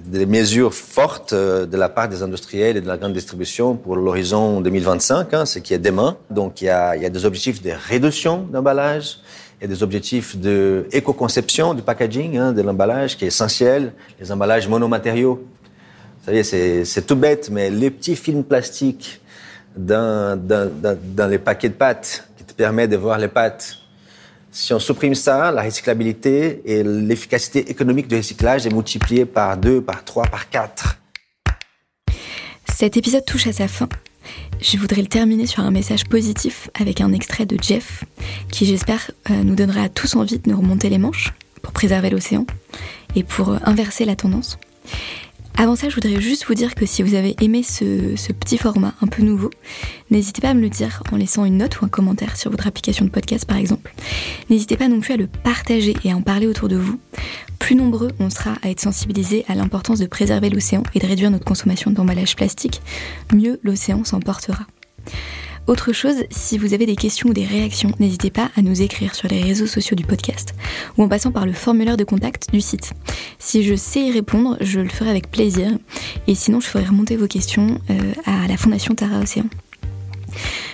des 0.05 0.25
mesures 0.25 0.73
fortes 0.73 1.31
euh, 1.31 1.65
de 1.65 1.77
la 1.77 1.87
part 1.87 2.09
des 2.09 2.21
industriels 2.21 2.75
et 2.75 2.81
de 2.81 2.87
la 2.87 2.97
grande 2.97 3.13
distribution 3.13 3.75
pour 3.75 3.95
l'horizon 3.95 4.59
2025, 4.59 5.33
hein, 5.33 5.45
ce 5.45 5.59
qui 5.59 5.73
est 5.73 5.79
demain. 5.79 6.17
Donc 6.29 6.61
il 6.61 6.65
y 6.65 6.69
a, 6.69 6.97
il 6.97 7.01
y 7.01 7.05
a 7.05 7.09
des 7.09 7.23
objectifs 7.23 7.61
de 7.61 7.71
réduction 7.71 8.45
d'emballage, 8.51 9.19
a 9.65 9.67
des 9.67 9.83
objectifs 9.83 10.35
d'éco-conception 10.35 11.73
du 11.73 11.81
packaging, 11.81 12.37
hein, 12.37 12.51
de 12.51 12.61
l'emballage, 12.61 13.17
qui 13.17 13.25
est 13.25 13.29
essentiel, 13.29 13.93
les 14.19 14.31
emballages 14.31 14.67
monomatériaux. 14.67 15.45
Vous 16.19 16.25
savez, 16.25 16.85
c'est 16.85 17.05
tout 17.05 17.15
bête, 17.15 17.49
mais 17.49 17.69
les 17.69 17.91
petits 17.91 18.15
films 18.15 18.43
plastiques 18.43 19.21
dans, 19.75 20.39
dans, 20.39 20.71
dans, 20.71 21.27
les 21.27 21.37
paquets 21.39 21.69
de 21.69 21.73
pâtes 21.73 22.27
qui 22.37 22.43
te 22.43 22.53
permettent 22.53 22.91
de 22.91 22.97
voir 22.97 23.17
les 23.17 23.27
pâtes, 23.27 23.77
si 24.51 24.71
on 24.71 24.79
supprime 24.79 25.15
ça, 25.15 25.51
la 25.51 25.63
recyclabilité 25.63 26.61
et 26.65 26.83
l'efficacité 26.83 27.71
économique 27.71 28.07
du 28.07 28.15
recyclage 28.15 28.67
est 28.67 28.73
multipliée 28.73 29.25
par 29.25 29.57
deux, 29.57 29.81
par 29.81 30.03
trois, 30.03 30.25
par 30.25 30.49
quatre. 30.49 30.97
Cet 32.71 32.95
épisode 32.95 33.25
touche 33.25 33.47
à 33.47 33.53
sa 33.53 33.67
fin. 33.67 33.89
Je 34.63 34.77
voudrais 34.77 35.01
le 35.01 35.09
terminer 35.09 35.45
sur 35.45 35.61
un 35.61 35.71
message 35.71 36.05
positif 36.05 36.69
avec 36.73 37.01
un 37.01 37.11
extrait 37.11 37.45
de 37.45 37.57
Jeff, 37.61 38.05
qui 38.49 38.65
j'espère 38.65 39.11
euh, 39.29 39.43
nous 39.43 39.55
donnera 39.55 39.81
à 39.81 39.89
tous 39.89 40.15
envie 40.15 40.39
de 40.39 40.49
nous 40.49 40.55
remonter 40.55 40.87
les 40.87 40.97
manches 40.97 41.33
pour 41.61 41.73
préserver 41.73 42.09
l'océan 42.09 42.45
et 43.13 43.23
pour 43.23 43.49
euh, 43.49 43.57
inverser 43.65 44.05
la 44.05 44.15
tendance. 44.15 44.57
Avant 45.57 45.75
ça, 45.75 45.89
je 45.89 45.95
voudrais 45.95 46.21
juste 46.21 46.45
vous 46.45 46.53
dire 46.53 46.75
que 46.75 46.85
si 46.85 47.03
vous 47.03 47.13
avez 47.13 47.35
aimé 47.41 47.61
ce, 47.61 48.15
petit 48.31 48.57
format 48.57 48.93
un 49.01 49.07
peu 49.07 49.21
nouveau, 49.21 49.49
n'hésitez 50.11 50.41
pas 50.41 50.51
à 50.51 50.53
me 50.53 50.61
le 50.61 50.69
dire 50.69 51.03
en 51.11 51.17
laissant 51.17 51.43
une 51.43 51.57
note 51.57 51.81
ou 51.81 51.85
un 51.85 51.89
commentaire 51.89 52.37
sur 52.37 52.49
votre 52.49 52.65
application 52.65 53.03
de 53.03 53.11
podcast 53.11 53.45
par 53.45 53.57
exemple. 53.57 53.93
N'hésitez 54.49 54.77
pas 54.77 54.87
non 54.87 55.01
plus 55.01 55.13
à 55.13 55.17
le 55.17 55.27
partager 55.27 55.93
et 56.05 56.11
à 56.13 56.15
en 56.15 56.21
parler 56.21 56.47
autour 56.47 56.69
de 56.69 56.77
vous. 56.77 56.99
Plus 57.63 57.75
nombreux 57.75 58.11
on 58.19 58.29
sera 58.29 58.55
à 58.61 58.69
être 58.69 58.81
sensibilisés 58.81 59.45
à 59.47 59.55
l'importance 59.55 59.97
de 59.97 60.05
préserver 60.05 60.49
l'océan 60.49 60.83
et 60.95 60.99
de 60.99 61.07
réduire 61.07 61.31
notre 61.31 61.45
consommation 61.45 61.91
d'emballage 61.91 62.35
plastique, 62.35 62.81
mieux 63.33 63.57
l'océan 63.63 64.03
s'en 64.03 64.19
portera. 64.19 64.65
Autre 65.67 65.93
chose, 65.93 66.25
si 66.29 66.57
vous 66.57 66.73
avez 66.73 66.85
des 66.85 66.97
questions 66.97 67.29
ou 67.29 67.33
des 67.33 67.45
réactions, 67.45 67.93
n'hésitez 68.01 68.31
pas 68.31 68.51
à 68.57 68.61
nous 68.61 68.81
écrire 68.81 69.15
sur 69.15 69.29
les 69.29 69.41
réseaux 69.41 69.65
sociaux 69.65 69.95
du 69.95 70.03
podcast 70.03 70.53
ou 70.97 71.03
en 71.03 71.07
passant 71.07 71.31
par 71.31 71.45
le 71.45 71.53
formulaire 71.53 71.95
de 71.95 72.03
contact 72.03 72.51
du 72.51 72.59
site. 72.59 72.91
Si 73.39 73.63
je 73.63 73.75
sais 73.75 74.01
y 74.01 74.11
répondre, 74.11 74.57
je 74.59 74.81
le 74.81 74.89
ferai 74.89 75.11
avec 75.11 75.31
plaisir 75.31 75.69
et 76.27 76.35
sinon 76.35 76.59
je 76.59 76.67
ferai 76.67 76.83
remonter 76.83 77.15
vos 77.15 77.27
questions 77.27 77.79
euh, 77.89 78.13
à 78.25 78.45
la 78.45 78.57
Fondation 78.57 78.93
Tara 78.93 79.19
Océan. 79.19 79.45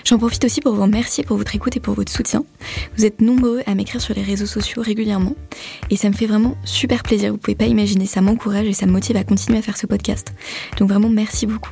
J'en 0.06 0.18
profite 0.18 0.44
aussi 0.46 0.62
pour 0.62 0.74
vous 0.74 0.82
remercier 0.82 1.24
pour 1.24 1.38
votre 1.38 1.56
écoute 1.56 1.78
et 1.78 1.80
pour 1.80 1.94
votre 1.94 2.12
soutien. 2.12 2.44
Vous 2.98 3.06
êtes 3.06 3.22
nombreux 3.22 3.62
à 3.66 3.76
m'écrire 3.76 4.02
sur 4.02 4.16
les 4.16 4.24
réseaux 4.24 4.46
sociaux 4.46 4.82
régulièrement 4.82 5.36
et 5.90 5.98
ça 5.98 6.10
me 6.10 6.14
fait 6.14 6.26
vraiment 6.26 6.56
super 6.64 7.04
plaisir. 7.04 7.32
Vous 7.32 7.38
pouvez 7.38 7.56
pas 7.56 7.66
imaginer, 7.66 8.06
ça 8.06 8.22
m'encourage 8.22 8.68
et 8.68 8.74
ça 8.74 8.86
me 8.86 8.92
motive 8.92 9.18
à 9.18 9.24
continuer 9.24 9.60
à 9.60 9.62
faire 9.62 9.78
ce 9.78 9.88
podcast. 9.88 10.34
Donc 10.78 10.90
vraiment 10.90 11.10
merci 11.10 11.46
beaucoup. 11.46 11.72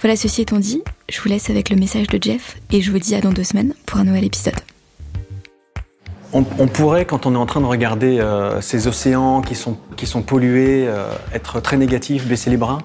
Voilà, 0.00 0.16
ceci 0.16 0.42
étant 0.42 0.58
dit, 0.58 0.82
je 1.08 1.20
vous 1.20 1.28
laisse 1.28 1.50
avec 1.50 1.70
le 1.70 1.76
message 1.76 2.08
de 2.08 2.18
Jeff 2.20 2.56
et 2.72 2.80
je 2.80 2.90
vous 2.90 2.98
dis 2.98 3.14
à 3.14 3.20
dans 3.20 3.32
deux 3.32 3.44
semaines 3.44 3.74
pour 3.86 3.98
un 3.98 4.04
nouvel 4.04 4.24
épisode. 4.24 4.58
On, 6.34 6.42
pourrait, 6.42 7.06
quand 7.06 7.24
on 7.24 7.34
est 7.34 7.38
en 7.38 7.46
train 7.46 7.62
de 7.62 7.66
regarder 7.66 8.20
euh, 8.20 8.60
ces 8.60 8.86
océans 8.86 9.40
qui 9.40 9.54
sont, 9.54 10.22
pollués, 10.22 10.84
euh, 10.86 11.10
être 11.32 11.60
très 11.60 11.78
négatif, 11.78 12.26
baisser 12.26 12.50
les 12.50 12.58
bras? 12.58 12.78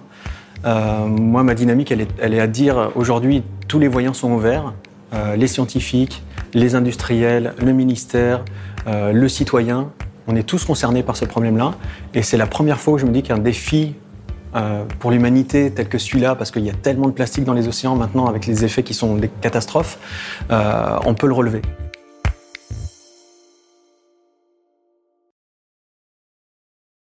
Euh, 0.66 1.06
moi, 1.08 1.44
ma 1.44 1.54
dynamique, 1.56 1.92
elle 1.92 2.34
est, 2.34 2.40
à 2.40 2.48
dire 2.48 2.92
aujourd'hui, 2.96 3.44
tous 3.68 3.80
les 3.80 3.88
voyants 3.88 4.14
sont 4.14 4.32
ouverts, 4.32 4.74
les 5.38 5.48
scientifiques, 5.48 6.24
les 6.56 6.74
industriels, 6.74 7.54
le 7.62 7.72
ministère, 7.72 8.44
le 8.88 9.28
citoyen. 9.28 9.90
On 10.28 10.36
est 10.36 10.42
tous 10.42 10.66
concernés 10.66 11.04
par 11.04 11.18
ce 11.18 11.26
problème-là. 11.26 11.76
Et 12.16 12.24
c'est 12.24 12.38
la 12.38 12.48
première 12.48 12.80
fois 12.80 12.96
où 12.96 12.98
je 12.98 13.06
me 13.06 13.12
dis 13.12 13.22
qu'un 13.22 13.38
défi 13.38 13.94
euh, 14.56 14.84
pour 15.00 15.10
l'humanité 15.10 15.72
tel 15.72 15.88
que 15.88 15.98
celui-là, 15.98 16.36
parce 16.36 16.52
qu'il 16.52 16.64
y 16.64 16.70
a 16.70 16.74
tellement 16.74 17.08
de 17.08 17.14
plastique 17.14 17.44
dans 17.44 17.54
les 17.54 17.68
océans 17.68 17.96
maintenant 17.96 18.28
avec 18.28 18.46
les 18.46 18.64
effets 18.64 18.84
qui 18.84 18.94
sont 18.94 19.16
des 19.16 19.28
catastrophes, 19.28 19.98
euh, 20.52 21.00
on 21.06 21.16
peut 21.16 21.26
le 21.26 21.34
relever. 21.34 21.62